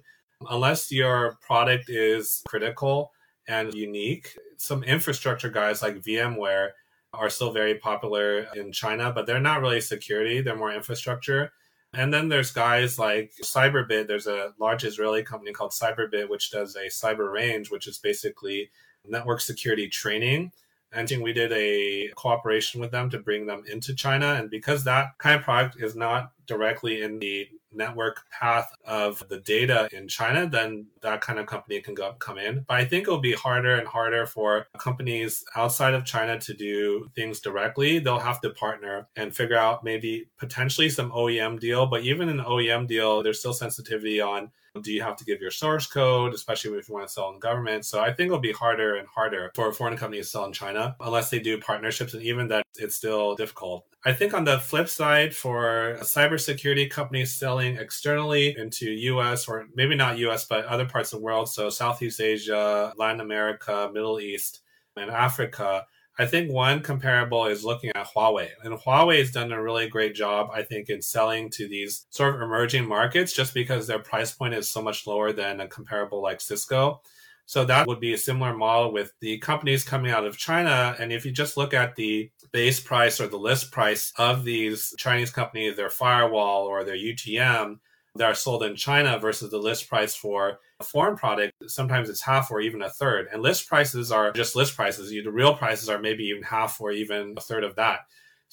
unless 0.50 0.92
your 0.92 1.38
product 1.42 1.90
is 1.90 2.42
critical 2.48 3.12
and 3.48 3.74
unique. 3.74 4.36
Some 4.58 4.84
infrastructure 4.84 5.50
guys 5.50 5.82
like 5.82 6.02
VMware 6.02 6.70
are 7.14 7.30
still 7.30 7.52
very 7.52 7.76
popular 7.76 8.48
in 8.56 8.72
China, 8.72 9.12
but 9.12 9.26
they're 9.26 9.40
not 9.40 9.62
really 9.62 9.82
security, 9.82 10.42
they're 10.42 10.56
more 10.56 10.74
infrastructure. 10.74 11.52
And 11.94 12.14
then 12.14 12.28
there's 12.28 12.52
guys 12.52 13.00
like 13.00 13.34
Cyberbit. 13.42 14.08
There's 14.08 14.28
a 14.28 14.54
large 14.60 14.84
Israeli 14.84 15.24
company 15.24 15.54
called 15.54 15.72
Cyberbit, 15.72 16.30
which 16.30 16.52
does 16.52 16.76
a 16.76 16.88
cyber 16.88 17.32
range, 17.32 17.72
which 17.72 17.88
is 17.88 17.98
basically 17.98 18.70
network 19.08 19.40
security 19.40 19.88
training. 19.88 20.52
And 20.92 21.10
we 21.22 21.34
did 21.34 21.52
a 21.54 22.10
cooperation 22.16 22.82
with 22.82 22.92
them 22.92 23.10
to 23.12 23.20
bring 23.20 23.46
them 23.46 23.64
into 23.68 23.96
China. 23.96 24.34
And 24.34 24.50
because 24.50 24.84
that 24.84 25.18
kind 25.20 25.38
of 25.38 25.44
product 25.44 25.78
is 25.82 25.96
not 25.96 26.32
directly 26.48 27.02
in 27.02 27.20
the 27.20 27.48
network 27.76 28.26
path 28.32 28.72
of 28.86 29.24
the 29.30 29.40
data 29.40 29.90
in 29.92 30.08
China, 30.08 30.48
then 30.48 30.88
that 31.02 31.22
kind 31.22 31.40
of 31.40 31.46
company 31.46 31.82
can 31.82 31.94
go, 31.94 32.14
come 32.14 32.38
in. 32.38 32.66
But 32.68 32.78
I 32.78 32.86
think 32.86 33.04
it'll 33.04 33.20
be 33.20 33.34
harder 33.34 33.76
and 33.76 33.88
harder 33.88 34.26
for 34.26 34.68
companies 34.78 35.44
outside 35.56 35.94
of 35.94 36.06
China 36.06 36.40
to 36.40 36.54
do 36.54 37.10
things 37.16 37.40
directly. 37.40 38.00
They'll 38.00 38.20
have 38.20 38.42
to 38.42 38.50
partner 38.50 39.08
and 39.16 39.36
figure 39.36 39.58
out 39.58 39.84
maybe 39.84 40.30
potentially 40.38 40.90
some 40.90 41.12
OEM 41.12 41.60
deal. 41.60 41.86
But 41.86 42.04
even 42.04 42.30
an 42.30 42.40
OEM 42.40 42.88
deal, 42.88 43.24
there's 43.24 43.40
still 43.40 43.54
sensitivity 43.54 44.22
on 44.22 44.52
do 44.82 44.92
you 44.92 45.02
have 45.02 45.16
to 45.18 45.26
give 45.26 45.42
your 45.42 45.52
source 45.52 45.88
code, 45.88 46.34
especially 46.34 46.78
if 46.78 46.90
you 46.90 46.94
want 46.94 47.08
to 47.08 47.14
sell 47.14 47.32
in 47.32 47.40
government? 47.40 47.86
So 47.86 48.02
I 48.02 48.08
think 48.08 48.28
it'll 48.28 48.40
be 48.40 48.52
harder 48.52 48.96
and 48.96 49.08
harder 49.08 49.52
for 49.56 49.72
foreign 49.72 49.98
companies 49.98 50.26
to 50.26 50.32
sell 50.32 50.46
in 50.46 50.54
China 50.54 50.96
unless 51.00 51.30
they 51.30 51.40
do 51.40 51.60
partnerships. 51.60 52.14
And 52.14 52.24
even 52.24 52.48
that, 52.50 52.64
it's 52.76 52.96
still 52.96 53.36
difficult. 53.36 53.86
I 54.08 54.14
think 54.14 54.36
on 54.36 54.44
the 54.44 54.60
flip 54.60 54.88
side, 54.88 55.36
for 55.36 55.94
a 55.94 56.02
cybersecurity 56.02 56.92
companies 56.92 57.34
selling 57.34 57.78
externally 57.78 58.56
into 58.56 58.92
US 58.92 59.48
or 59.48 59.66
maybe 59.74 59.96
not 59.96 60.20
US, 60.20 60.46
but 60.46 60.66
other 60.66 60.86
parts 60.86 61.12
of 61.12 61.20
the 61.20 61.26
world, 61.26 61.50
so 61.50 61.72
Southeast 61.72 62.22
Asia, 62.22 62.94
Latin 62.98 63.20
America, 63.20 63.90
Middle 63.92 64.20
East, 64.20 64.62
and 64.96 65.10
Africa, 65.10 65.86
I 66.20 66.26
think 66.28 66.52
one 66.52 66.82
comparable 66.82 67.46
is 67.48 67.66
looking 67.66 67.92
at 67.96 68.08
Huawei. 68.16 68.50
And 68.64 68.78
Huawei 68.80 69.20
has 69.20 69.32
done 69.32 69.52
a 69.52 69.62
really 69.62 69.90
great 69.90 70.14
job, 70.14 70.50
I 70.54 70.62
think, 70.62 70.90
in 70.90 71.02
selling 71.02 71.50
to 71.52 71.68
these 71.68 72.06
sort 72.12 72.36
of 72.36 72.42
emerging 72.42 72.88
markets 72.88 73.34
just 73.34 73.54
because 73.54 73.88
their 73.88 74.00
price 74.00 74.32
point 74.32 74.54
is 74.54 74.70
so 74.70 74.82
much 74.82 75.08
lower 75.08 75.34
than 75.34 75.60
a 75.60 75.68
comparable 75.68 76.22
like 76.22 76.40
Cisco. 76.40 77.02
So 77.46 77.64
that 77.66 77.88
would 77.88 78.00
be 78.00 78.14
a 78.14 78.18
similar 78.18 78.56
model 78.56 78.92
with 78.92 79.14
the 79.22 79.38
companies 79.38 79.84
coming 79.84 80.12
out 80.12 80.26
of 80.26 80.38
China. 80.38 80.96
And 81.00 81.14
if 81.14 81.26
you 81.26 81.32
just 81.32 81.58
look 81.58 81.74
at 81.74 81.96
the 81.96 82.32
base 82.52 82.80
price 82.80 83.22
or 83.22 83.28
the 83.28 83.38
list 83.38 83.72
price 83.72 84.12
of 84.18 84.44
these 84.44 84.94
Chinese 84.98 85.30
companies, 85.30 85.76
their 85.76 85.90
firewall 85.90 86.66
or 86.66 86.84
their 86.84 86.98
UTM, 86.98 87.78
that 88.16 88.32
are 88.32 88.34
sold 88.34 88.64
in 88.64 88.76
China 88.76 89.20
versus 89.20 89.52
the 89.52 89.58
list 89.58 89.90
price 89.90 90.16
for 90.16 90.60
a 90.80 90.84
foreign 90.84 91.18
product, 91.18 91.54
sometimes 91.68 92.10
it's 92.10 92.22
half 92.22 92.50
or 92.50 92.62
even 92.62 92.82
a 92.82 92.90
third. 92.90 93.28
And 93.32 93.42
list 93.42 93.68
prices 93.68 94.12
are 94.12 94.32
just 94.32 94.56
list 94.56 94.76
prices. 94.76 95.10
The 95.10 95.30
real 95.30 95.54
prices 95.54 95.90
are 95.90 96.00
maybe 96.00 96.24
even 96.26 96.44
half 96.44 96.80
or 96.80 96.92
even 96.92 97.36
a 97.38 97.42
third 97.42 97.64
of 97.64 97.76
that. 97.76 98.00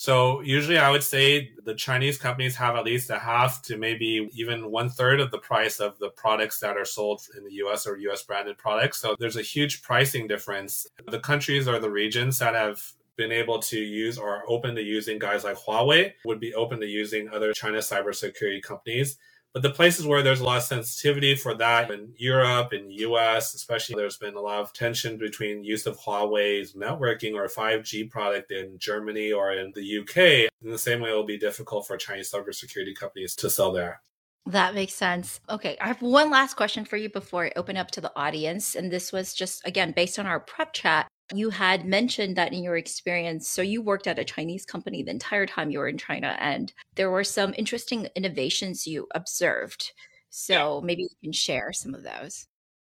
So 0.03 0.41
usually 0.41 0.79
I 0.79 0.91
would 0.91 1.05
say 1.05 1.53
the 1.65 1.77
Chinese 1.77 2.19
companies 2.19 2.57
have 2.57 2.75
at 2.75 2.83
least 2.83 3.09
a 3.11 3.21
half 3.21 3.63
to 3.63 3.77
maybe 3.77 4.29
even 4.33 4.73
one 4.73 4.91
third 4.91 5.21
of 5.21 5.31
the 5.31 5.39
price 5.39 5.79
of 5.79 5.97
the 6.01 6.09
products 6.09 6.59
that 6.59 6.77
are 6.77 6.85
sold 6.85 7.23
in 7.39 7.45
the 7.45 7.53
US 7.63 7.87
or 7.87 7.97
US 7.97 8.25
branded 8.25 8.59
products. 8.59 8.99
So 8.99 9.15
there's 9.21 9.37
a 9.37 9.43
huge 9.43 9.81
pricing 9.81 10.27
difference. 10.27 10.89
The 11.07 11.21
countries 11.21 11.69
or 11.69 11.79
the 11.79 11.89
regions 11.89 12.41
that 12.41 12.57
have 12.57 12.83
been 13.15 13.31
able 13.31 13.61
to 13.61 13.79
use 13.79 14.19
or 14.19 14.39
are 14.39 14.43
open 14.49 14.75
to 14.75 14.83
using 14.83 15.21
guys 15.21 15.45
like 15.45 15.57
Huawei 15.57 16.15
would 16.25 16.41
be 16.41 16.53
open 16.53 16.81
to 16.81 16.87
using 16.87 17.29
other 17.29 17.53
China 17.53 17.79
cybersecurity 17.79 18.61
companies. 18.61 19.19
But 19.53 19.63
the 19.63 19.71
places 19.71 20.07
where 20.07 20.23
there's 20.23 20.41
a 20.41 20.45
lot 20.45 20.59
of 20.59 20.63
sensitivity 20.63 21.35
for 21.35 21.55
that 21.57 21.91
in 21.91 22.15
Europe, 22.17 22.73
in 22.73 22.91
US, 22.91 23.53
especially 23.55 23.97
there's 23.97 24.17
been 24.17 24.35
a 24.35 24.41
lot 24.41 24.61
of 24.61 24.73
tension 24.73 25.19
between 25.19 25.63
use 25.63 25.87
of 25.87 25.99
Huawei's 25.99 26.73
networking 26.73 27.35
or 27.35 27.47
5G 27.49 28.11
product 28.11 28.51
in 28.51 28.79
Germany 28.79 29.31
or 29.31 29.53
in 29.53 29.71
the 29.75 29.99
UK. 29.99 30.51
In 30.63 30.71
the 30.71 30.79
same 30.79 31.01
way, 31.01 31.11
it 31.11 31.15
will 31.15 31.25
be 31.25 31.39
difficult 31.39 31.87
for 31.87 31.99
Chinese 31.99 32.31
cybersecurity 32.31 32.97
companies 32.97 33.37
to 33.37 33.51
sell 33.51 33.73
there. 33.73 34.01
That 34.47 34.75
makes 34.75 34.95
sense. 34.95 35.39
Okay, 35.49 35.77
I 35.81 35.87
have 35.87 36.03
one 36.03 36.31
last 36.31 36.55
question 36.55 36.85
for 36.85 36.97
you 36.97 37.09
before 37.09 37.45
I 37.47 37.53
open 37.55 37.77
up 37.77 37.91
to 37.93 38.01
the 38.01 38.13
audience. 38.17 38.75
And 38.75 38.91
this 38.91 39.13
was 39.13 39.35
just, 39.35 39.67
again, 39.67 39.93
based 39.93 40.19
on 40.19 40.27
our 40.27 40.41
prep 40.41 40.73
chat. 40.73 41.07
You 41.35 41.51
had 41.51 41.87
mentioned 41.87 42.37
that 42.37 42.53
in 42.53 42.63
your 42.63 42.77
experience, 42.77 43.49
so 43.49 43.63
you 43.63 43.83
worked 43.83 44.07
at 44.07 44.19
a 44.19 44.25
Chinese 44.25 44.65
company 44.65 45.03
the 45.03 45.11
entire 45.11 45.47
time 45.47 45.71
you 45.71 45.79
were 45.79 45.89
in 45.89 45.99
China, 45.99 46.37
and 46.39 46.73
there 46.95 47.11
were 47.11 47.25
some 47.25 47.55
interesting 47.57 48.09
innovations 48.15 48.87
you 48.87 49.07
observed. 49.15 49.93
So 50.31 50.81
yeah. 50.81 50.87
maybe 50.87 51.03
you 51.03 51.09
can 51.23 51.33
share 51.33 51.73
some 51.73 51.95
of 51.95 52.03
those. 52.03 52.47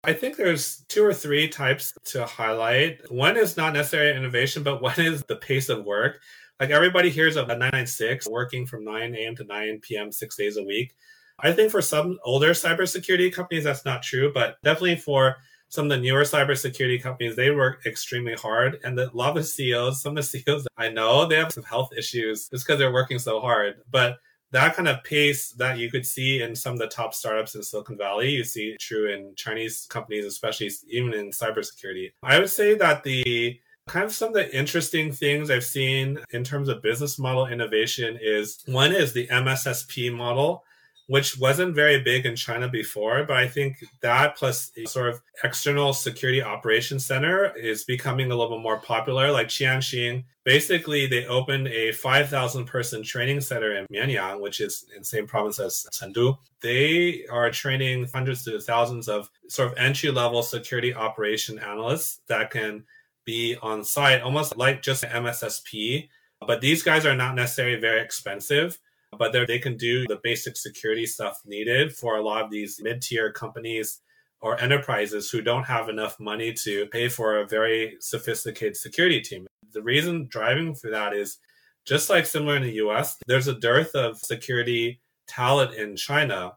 I 0.04 0.12
think 0.12 0.36
there's 0.36 0.84
two 0.88 1.04
or 1.04 1.12
three 1.12 1.48
types 1.48 1.92
to 2.06 2.24
highlight. 2.24 3.10
One 3.10 3.36
is 3.36 3.56
not 3.56 3.72
necessarily 3.72 4.16
innovation, 4.16 4.62
but 4.62 4.80
one 4.82 4.98
is 4.98 5.24
the 5.24 5.36
pace 5.36 5.68
of 5.68 5.84
work. 5.84 6.20
Like 6.60 6.70
everybody 6.70 7.10
hears 7.10 7.36
of 7.36 7.46
a 7.46 7.54
996 7.54 8.28
working 8.28 8.66
from 8.66 8.84
9 8.84 9.14
a.m. 9.14 9.36
to 9.36 9.44
9 9.44 9.80
p.m. 9.80 10.10
six 10.10 10.36
days 10.36 10.56
a 10.56 10.62
week. 10.62 10.94
I 11.40 11.52
think 11.52 11.70
for 11.70 11.82
some 11.82 12.18
older 12.24 12.50
cybersecurity 12.50 13.32
companies, 13.32 13.64
that's 13.64 13.84
not 13.84 14.02
true, 14.02 14.32
but 14.32 14.60
definitely 14.64 14.96
for 14.96 15.36
some 15.68 15.86
of 15.86 15.90
the 15.90 15.98
newer 15.98 16.22
cybersecurity 16.22 17.02
companies, 17.02 17.36
they 17.36 17.50
work 17.50 17.84
extremely 17.86 18.34
hard. 18.34 18.78
And 18.84 18.96
the, 18.96 19.10
a 19.10 19.14
lot 19.14 19.30
of 19.30 19.36
the 19.36 19.44
CEOs, 19.44 20.02
some 20.02 20.16
of 20.16 20.16
the 20.16 20.22
CEOs 20.40 20.66
I 20.76 20.88
know, 20.88 21.26
they 21.26 21.36
have 21.36 21.52
some 21.52 21.64
health 21.64 21.90
issues 21.96 22.48
just 22.48 22.66
because 22.66 22.78
they're 22.78 22.92
working 22.92 23.18
so 23.18 23.40
hard. 23.40 23.76
But 23.90 24.18
that 24.50 24.74
kind 24.74 24.88
of 24.88 25.04
pace 25.04 25.50
that 25.52 25.78
you 25.78 25.90
could 25.90 26.06
see 26.06 26.40
in 26.40 26.56
some 26.56 26.72
of 26.72 26.78
the 26.78 26.88
top 26.88 27.12
startups 27.14 27.54
in 27.54 27.62
Silicon 27.62 27.98
Valley, 27.98 28.30
you 28.30 28.44
see 28.44 28.76
true 28.80 29.12
in 29.12 29.34
Chinese 29.36 29.86
companies, 29.90 30.24
especially 30.24 30.70
even 30.88 31.12
in 31.12 31.30
cybersecurity. 31.30 32.12
I 32.22 32.38
would 32.38 32.50
say 32.50 32.74
that 32.76 33.04
the 33.04 33.60
kind 33.88 34.04
of 34.04 34.12
some 34.12 34.28
of 34.28 34.34
the 34.34 34.56
interesting 34.56 35.12
things 35.12 35.50
I've 35.50 35.64
seen 35.64 36.18
in 36.30 36.44
terms 36.44 36.68
of 36.68 36.82
business 36.82 37.18
model 37.18 37.46
innovation 37.46 38.18
is 38.20 38.62
one 38.66 38.92
is 38.92 39.12
the 39.12 39.26
MSSP 39.28 40.14
model 40.14 40.64
which 41.08 41.38
wasn't 41.38 41.74
very 41.74 42.00
big 42.00 42.26
in 42.26 42.36
China 42.36 42.68
before, 42.68 43.24
but 43.24 43.36
I 43.38 43.48
think 43.48 43.82
that 44.02 44.36
plus 44.36 44.70
a 44.76 44.84
sort 44.84 45.08
of 45.08 45.22
external 45.42 45.94
security 45.94 46.42
operations 46.42 47.06
center 47.06 47.56
is 47.56 47.84
becoming 47.84 48.30
a 48.30 48.36
little 48.36 48.56
bit 48.56 48.62
more 48.62 48.78
popular. 48.78 49.32
Like 49.32 49.48
Qianxin, 49.48 50.24
basically 50.44 51.06
they 51.06 51.24
opened 51.26 51.68
a 51.68 51.92
5,000 51.92 52.66
person 52.66 53.02
training 53.02 53.40
center 53.40 53.74
in 53.74 53.86
Mianyang, 53.86 54.40
which 54.40 54.60
is 54.60 54.84
in 54.94 54.98
the 55.00 55.04
same 55.06 55.26
province 55.26 55.58
as 55.58 55.86
Chengdu. 55.94 56.36
They 56.60 57.24
are 57.30 57.50
training 57.50 58.08
hundreds 58.12 58.44
to 58.44 58.60
thousands 58.60 59.08
of 59.08 59.30
sort 59.48 59.72
of 59.72 59.78
entry 59.78 60.10
level 60.10 60.42
security 60.42 60.92
operation 60.92 61.58
analysts 61.58 62.20
that 62.28 62.50
can 62.50 62.84
be 63.24 63.56
on 63.62 63.82
site, 63.82 64.20
almost 64.20 64.58
like 64.58 64.82
just 64.82 65.04
an 65.04 65.24
MSSP. 65.24 66.10
But 66.46 66.60
these 66.60 66.82
guys 66.82 67.06
are 67.06 67.16
not 67.16 67.34
necessarily 67.34 67.80
very 67.80 68.02
expensive 68.02 68.78
but 69.16 69.32
they 69.32 69.58
can 69.58 69.76
do 69.76 70.06
the 70.06 70.20
basic 70.22 70.56
security 70.56 71.06
stuff 71.06 71.40
needed 71.46 71.94
for 71.94 72.16
a 72.16 72.22
lot 72.22 72.44
of 72.44 72.50
these 72.50 72.80
mid 72.82 73.00
tier 73.00 73.32
companies 73.32 74.00
or 74.40 74.60
enterprises 74.60 75.30
who 75.30 75.42
don't 75.42 75.64
have 75.64 75.88
enough 75.88 76.18
money 76.20 76.52
to 76.52 76.86
pay 76.86 77.08
for 77.08 77.38
a 77.38 77.46
very 77.46 77.96
sophisticated 78.00 78.76
security 78.76 79.20
team. 79.20 79.46
The 79.72 79.82
reason 79.82 80.28
driving 80.30 80.74
for 80.74 80.90
that 80.90 81.12
is 81.12 81.38
just 81.84 82.10
like 82.10 82.26
similar 82.26 82.56
in 82.56 82.62
the 82.62 82.74
US, 82.74 83.16
there's 83.26 83.48
a 83.48 83.58
dearth 83.58 83.94
of 83.94 84.18
security 84.18 85.00
talent 85.26 85.74
in 85.74 85.96
China. 85.96 86.52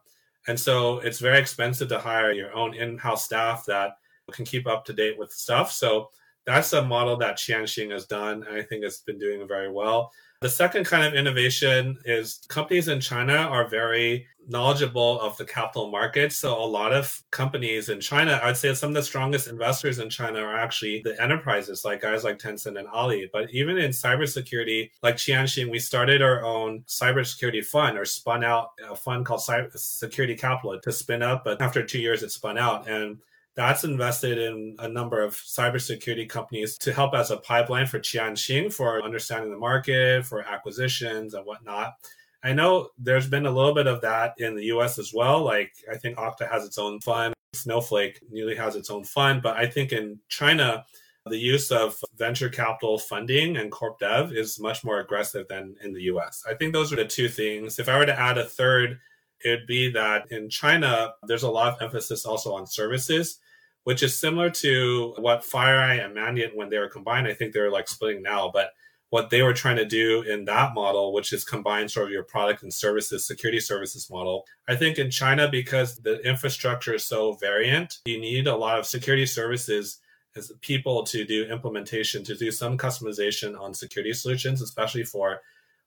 And 0.46 0.58
so 0.58 0.98
it's 0.98 1.18
very 1.18 1.38
expensive 1.38 1.88
to 1.88 1.98
hire 1.98 2.32
your 2.32 2.52
own 2.54 2.74
in 2.74 2.98
house 2.98 3.24
staff 3.24 3.64
that 3.66 3.92
can 4.32 4.44
keep 4.44 4.66
up 4.66 4.84
to 4.84 4.92
date 4.92 5.18
with 5.18 5.32
stuff. 5.32 5.72
So 5.72 6.10
that's 6.46 6.72
a 6.72 6.84
model 6.84 7.16
that 7.16 7.38
Qianxin 7.38 7.90
has 7.92 8.06
done. 8.06 8.44
And 8.48 8.56
I 8.56 8.62
think 8.62 8.84
it's 8.84 9.00
been 9.00 9.18
doing 9.18 9.46
very 9.46 9.70
well. 9.70 10.12
The 10.42 10.48
second 10.48 10.84
kind 10.84 11.06
of 11.06 11.14
innovation 11.14 11.98
is 12.04 12.40
companies 12.48 12.88
in 12.88 13.00
China 13.00 13.34
are 13.34 13.68
very 13.68 14.26
knowledgeable 14.48 15.20
of 15.20 15.36
the 15.36 15.44
capital 15.44 15.88
markets. 15.88 16.36
So 16.36 16.58
a 16.58 16.66
lot 16.66 16.92
of 16.92 17.22
companies 17.30 17.88
in 17.88 18.00
China, 18.00 18.40
I'd 18.42 18.56
say 18.56 18.74
some 18.74 18.90
of 18.90 18.94
the 18.94 19.02
strongest 19.04 19.46
investors 19.46 20.00
in 20.00 20.10
China 20.10 20.40
are 20.40 20.56
actually 20.56 21.00
the 21.04 21.20
enterprises, 21.22 21.84
like 21.84 22.02
guys 22.02 22.24
like 22.24 22.40
Tencent 22.40 22.76
and 22.76 22.88
Ali. 22.88 23.30
But 23.32 23.50
even 23.52 23.78
in 23.78 23.92
cybersecurity, 23.92 24.90
like 25.00 25.14
Qianxin, 25.14 25.70
we 25.70 25.78
started 25.78 26.22
our 26.22 26.44
own 26.44 26.82
cybersecurity 26.88 27.64
fund 27.64 27.96
or 27.96 28.04
spun 28.04 28.42
out 28.42 28.70
a 28.90 28.96
fund 28.96 29.24
called 29.24 29.42
Cyber 29.42 29.70
Security 29.78 30.34
Capital 30.34 30.80
to 30.80 30.90
spin 30.90 31.22
up. 31.22 31.44
But 31.44 31.62
after 31.62 31.84
two 31.84 32.00
years, 32.00 32.24
it 32.24 32.32
spun 32.32 32.58
out. 32.58 32.88
And 32.88 33.18
that's 33.54 33.84
invested 33.84 34.38
in 34.38 34.76
a 34.78 34.88
number 34.88 35.22
of 35.22 35.34
cybersecurity 35.34 36.28
companies 36.28 36.78
to 36.78 36.92
help 36.92 37.14
as 37.14 37.30
a 37.30 37.36
pipeline 37.36 37.86
for 37.86 37.98
Qianxin 37.98 38.72
for 38.72 39.02
understanding 39.02 39.50
the 39.50 39.58
market, 39.58 40.24
for 40.24 40.42
acquisitions 40.42 41.34
and 41.34 41.44
whatnot. 41.44 41.94
I 42.42 42.52
know 42.52 42.88
there's 42.98 43.28
been 43.28 43.46
a 43.46 43.50
little 43.50 43.74
bit 43.74 43.86
of 43.86 44.00
that 44.00 44.34
in 44.38 44.56
the 44.56 44.64
US 44.66 44.98
as 44.98 45.12
well. 45.14 45.42
Like 45.42 45.72
I 45.90 45.96
think 45.96 46.16
Okta 46.16 46.50
has 46.50 46.64
its 46.64 46.78
own 46.78 47.00
fund, 47.00 47.34
Snowflake 47.52 48.20
nearly 48.30 48.56
has 48.56 48.74
its 48.74 48.90
own 48.90 49.04
fund, 49.04 49.42
but 49.42 49.56
I 49.56 49.66
think 49.66 49.92
in 49.92 50.18
China, 50.28 50.84
the 51.26 51.38
use 51.38 51.70
of 51.70 52.02
venture 52.16 52.48
capital 52.48 52.98
funding 52.98 53.56
and 53.56 53.70
corp 53.70 54.00
dev 54.00 54.32
is 54.32 54.58
much 54.58 54.82
more 54.82 55.00
aggressive 55.00 55.46
than 55.48 55.76
in 55.84 55.92
the 55.92 56.02
US. 56.04 56.42
I 56.48 56.54
think 56.54 56.72
those 56.72 56.92
are 56.92 56.96
the 56.96 57.04
two 57.04 57.28
things. 57.28 57.78
If 57.78 57.88
I 57.88 57.96
were 57.96 58.06
to 58.06 58.18
add 58.18 58.38
a 58.38 58.44
third, 58.44 58.98
it 59.44 59.50
would 59.50 59.66
be 59.66 59.90
that 59.92 60.30
in 60.30 60.48
China, 60.48 61.14
there's 61.26 61.42
a 61.42 61.50
lot 61.50 61.72
of 61.72 61.82
emphasis 61.82 62.24
also 62.24 62.54
on 62.54 62.66
services 62.66 63.38
which 63.84 64.02
is 64.02 64.16
similar 64.16 64.48
to 64.48 65.14
what 65.18 65.42
FireEye 65.42 66.04
and 66.04 66.14
Mandiant, 66.14 66.54
when 66.54 66.68
they 66.68 66.78
were 66.78 66.88
combined, 66.88 67.26
I 67.26 67.34
think 67.34 67.52
they're 67.52 67.70
like 67.70 67.88
splitting 67.88 68.22
now, 68.22 68.50
but 68.52 68.70
what 69.10 69.28
they 69.28 69.42
were 69.42 69.52
trying 69.52 69.76
to 69.76 69.84
do 69.84 70.22
in 70.22 70.44
that 70.46 70.72
model, 70.72 71.12
which 71.12 71.32
is 71.32 71.44
combine 71.44 71.88
sort 71.88 72.06
of 72.06 72.12
your 72.12 72.22
product 72.22 72.62
and 72.62 72.72
services, 72.72 73.26
security 73.26 73.60
services 73.60 74.08
model. 74.08 74.46
I 74.68 74.76
think 74.76 74.98
in 74.98 75.10
China, 75.10 75.48
because 75.48 75.96
the 75.96 76.20
infrastructure 76.20 76.94
is 76.94 77.04
so 77.04 77.32
variant, 77.34 77.98
you 78.06 78.18
need 78.18 78.46
a 78.46 78.56
lot 78.56 78.78
of 78.78 78.86
security 78.86 79.26
services 79.26 79.98
as 80.34 80.50
people 80.62 81.02
to 81.04 81.26
do 81.26 81.44
implementation, 81.44 82.24
to 82.24 82.34
do 82.34 82.50
some 82.50 82.78
customization 82.78 83.58
on 83.60 83.74
security 83.74 84.14
solutions, 84.14 84.62
especially 84.62 85.04
for 85.04 85.42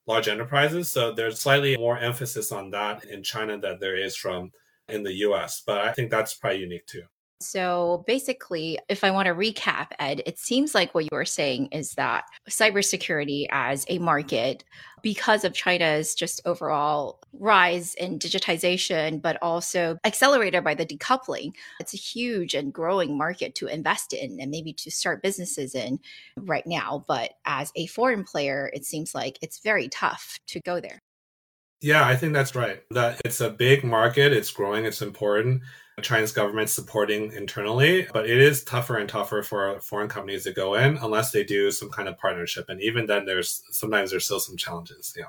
large 0.08 0.28
enterprises. 0.28 0.92
So 0.92 1.12
there's 1.12 1.40
slightly 1.40 1.78
more 1.78 1.98
emphasis 1.98 2.52
on 2.52 2.72
that 2.72 3.06
in 3.06 3.24
China 3.24 3.58
than 3.58 3.78
there 3.80 3.98
is 3.98 4.16
from 4.16 4.52
in 4.88 5.04
the 5.04 5.14
US. 5.14 5.62
But 5.66 5.80
I 5.80 5.92
think 5.92 6.12
that's 6.12 6.36
probably 6.36 6.60
unique 6.60 6.86
too. 6.86 7.04
So 7.42 8.04
basically, 8.08 8.80
if 8.88 9.04
I 9.04 9.12
want 9.12 9.28
to 9.28 9.34
recap, 9.34 9.88
Ed, 10.00 10.22
it 10.26 10.40
seems 10.40 10.74
like 10.74 10.96
what 10.96 11.04
you 11.04 11.18
are 11.18 11.26
saying 11.26 11.68
is 11.68 11.92
that 11.96 12.24
cybersecurity 12.50 13.48
as 13.52 13.86
a 13.90 14.00
market, 14.00 14.64
because 15.04 15.44
of 15.44 15.54
China's 15.54 16.16
just 16.16 16.42
overall 16.46 17.20
rise 17.34 17.94
in 17.96 18.18
digitization, 18.18 19.22
but 19.22 19.38
also 19.42 19.98
accelerated 20.06 20.64
by 20.64 20.74
the 20.74 20.86
decoupling, 20.86 21.52
it's 21.80 21.94
a 21.94 21.98
huge 21.98 22.54
and 22.56 22.74
growing 22.74 23.18
market 23.18 23.54
to 23.56 23.68
invest 23.68 24.14
in 24.14 24.40
and 24.40 24.50
maybe 24.50 24.74
to 24.74 24.90
start 24.90 25.22
businesses 25.22 25.76
in 25.76 26.00
right 26.38 26.66
now. 26.66 27.04
But 27.08 27.34
as 27.46 27.72
a 27.76 27.86
foreign 27.88 28.24
player, 28.24 28.72
it 28.74 28.86
seems 28.86 29.14
like 29.14 29.38
it's 29.42 29.60
very 29.60 29.90
tough 29.90 30.40
to 30.48 30.62
go 30.62 30.80
there. 30.80 31.02
Yeah, 31.82 32.06
I 32.06 32.16
think 32.16 32.34
that's 32.34 32.56
right. 32.56 32.82
That 32.92 33.22
it's 33.26 33.42
a 33.42 33.50
big 33.50 33.84
market, 33.84 34.34
it's 34.34 34.52
growing, 34.52 34.86
it's 34.86 35.02
important. 35.02 35.62
China's 36.02 36.34
government 36.34 36.70
supporting 36.70 37.32
internally, 37.32 38.08
but 38.12 38.30
it 38.30 38.38
is 38.38 38.64
tougher 38.64 38.98
and 38.98 39.08
tougher 39.08 39.42
for 39.44 39.80
foreign 39.80 40.10
companies 40.10 40.44
to 40.44 40.52
go 40.52 40.76
in 40.76 40.98
unless 40.98 41.32
they 41.32 41.44
do 41.44 41.72
some 41.72 41.90
kind 41.90 42.10
of 42.10 42.18
partnership. 42.18 42.66
And 42.68 42.82
even 42.82 43.06
then, 43.06 43.26
there's 43.26 43.64
sometimes 43.72 44.12
there's 44.12 44.26
still 44.26 44.42
some 44.42 44.58
challenges. 44.58 45.14
Yeah. 45.18 45.28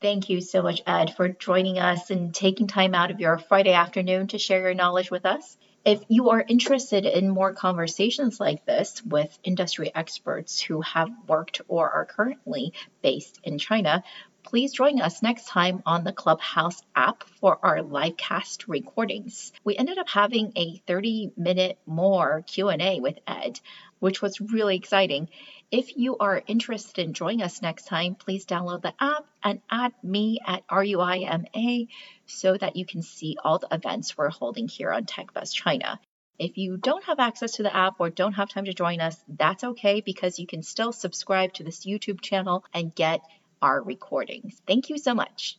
Thank 0.00 0.30
you 0.30 0.40
so 0.40 0.62
much, 0.62 0.80
Ed, 0.86 1.14
for 1.14 1.28
joining 1.28 1.78
us 1.78 2.10
and 2.10 2.34
taking 2.34 2.66
time 2.66 2.94
out 2.94 3.10
of 3.10 3.20
your 3.20 3.38
Friday 3.38 3.74
afternoon 3.74 4.28
to 4.28 4.38
share 4.38 4.60
your 4.60 4.74
knowledge 4.74 5.10
with 5.10 5.26
us. 5.26 5.58
If 5.84 6.02
you 6.08 6.30
are 6.30 6.44
interested 6.46 7.06
in 7.06 7.30
more 7.30 7.52
conversations 7.54 8.40
like 8.40 8.66
this 8.66 9.02
with 9.02 9.38
industry 9.44 9.90
experts 9.94 10.60
who 10.60 10.80
have 10.82 11.10
worked 11.26 11.60
or 11.68 11.90
are 11.90 12.04
currently 12.04 12.72
based 13.02 13.40
in 13.44 13.58
China, 13.58 14.02
please 14.42 14.72
join 14.72 15.00
us 15.00 15.22
next 15.22 15.46
time 15.46 15.82
on 15.86 16.04
the 16.04 16.12
Clubhouse 16.12 16.82
app 16.94 17.24
for 17.40 17.58
our 17.62 17.78
livecast 17.78 18.68
recordings. 18.68 19.52
We 19.64 19.76
ended 19.76 19.98
up 19.98 20.08
having 20.08 20.52
a 20.56 20.82
30 20.86 21.32
minute 21.36 21.78
more 21.86 22.42
Q&A 22.46 23.00
with 23.00 23.18
Ed, 23.26 23.60
which 23.98 24.22
was 24.22 24.40
really 24.40 24.76
exciting. 24.76 25.28
If 25.70 25.96
you 25.96 26.16
are 26.18 26.42
interested 26.46 27.04
in 27.04 27.12
joining 27.12 27.42
us 27.42 27.62
next 27.62 27.84
time, 27.84 28.14
please 28.14 28.46
download 28.46 28.82
the 28.82 28.94
app 28.98 29.26
and 29.42 29.60
add 29.70 29.92
me 30.02 30.40
at 30.46 30.66
RUIMA 30.68 31.88
so 32.26 32.56
that 32.56 32.76
you 32.76 32.84
can 32.84 33.02
see 33.02 33.36
all 33.44 33.58
the 33.58 33.72
events 33.72 34.16
we're 34.16 34.30
holding 34.30 34.68
here 34.68 34.90
on 34.90 35.04
TechBuzz 35.04 35.52
China. 35.52 36.00
If 36.40 36.56
you 36.56 36.78
don't 36.78 37.04
have 37.04 37.20
access 37.20 37.52
to 37.52 37.62
the 37.62 37.76
app 37.76 38.00
or 38.00 38.08
don't 38.08 38.32
have 38.32 38.48
time 38.48 38.64
to 38.64 38.72
join 38.72 39.00
us, 39.02 39.22
that's 39.28 39.62
okay 39.62 40.00
because 40.00 40.38
you 40.38 40.46
can 40.46 40.62
still 40.62 40.90
subscribe 40.90 41.52
to 41.54 41.64
this 41.64 41.84
YouTube 41.84 42.22
channel 42.22 42.64
and 42.72 42.94
get 42.94 43.20
our 43.62 43.82
recordings. 43.82 44.60
Thank 44.66 44.90
you 44.90 44.98
so 44.98 45.14
much. 45.14 45.58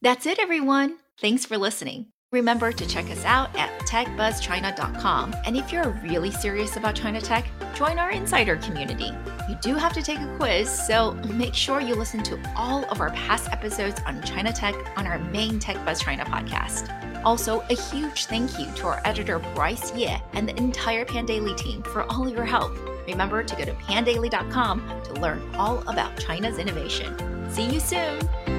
That's 0.00 0.26
it, 0.26 0.38
everyone. 0.38 0.98
Thanks 1.20 1.44
for 1.44 1.58
listening. 1.58 2.06
Remember 2.30 2.72
to 2.72 2.86
check 2.86 3.06
us 3.10 3.24
out 3.24 3.56
at 3.56 3.70
techbuzzchina.com. 3.80 5.34
And 5.46 5.56
if 5.56 5.72
you're 5.72 5.98
really 6.02 6.30
serious 6.30 6.76
about 6.76 6.94
China 6.94 7.20
tech, 7.20 7.46
join 7.74 7.98
our 7.98 8.10
insider 8.10 8.56
community. 8.56 9.10
You 9.48 9.56
do 9.62 9.74
have 9.76 9.94
to 9.94 10.02
take 10.02 10.18
a 10.18 10.36
quiz, 10.36 10.70
so 10.70 11.14
make 11.34 11.54
sure 11.54 11.80
you 11.80 11.94
listen 11.94 12.22
to 12.24 12.38
all 12.54 12.84
of 12.90 13.00
our 13.00 13.10
past 13.10 13.50
episodes 13.50 14.00
on 14.06 14.22
China 14.22 14.52
tech 14.52 14.74
on 14.98 15.06
our 15.06 15.18
main 15.18 15.58
Tech 15.58 15.82
Buzz 15.86 16.00
China 16.00 16.24
podcast. 16.26 17.07
Also, 17.24 17.60
a 17.70 17.74
huge 17.74 18.26
thank 18.26 18.58
you 18.58 18.66
to 18.76 18.86
our 18.86 19.00
editor 19.04 19.38
Bryce 19.54 19.94
Ye 19.94 20.16
and 20.32 20.48
the 20.48 20.56
entire 20.56 21.04
Pandaily 21.04 21.56
team 21.56 21.82
for 21.82 22.02
all 22.10 22.26
of 22.26 22.32
your 22.32 22.44
help. 22.44 22.72
Remember 23.06 23.42
to 23.42 23.56
go 23.56 23.64
to 23.64 23.72
pandaily.com 23.72 25.02
to 25.04 25.12
learn 25.14 25.54
all 25.54 25.78
about 25.88 26.18
China's 26.18 26.58
innovation. 26.58 27.16
See 27.50 27.68
you 27.68 27.80
soon! 27.80 28.57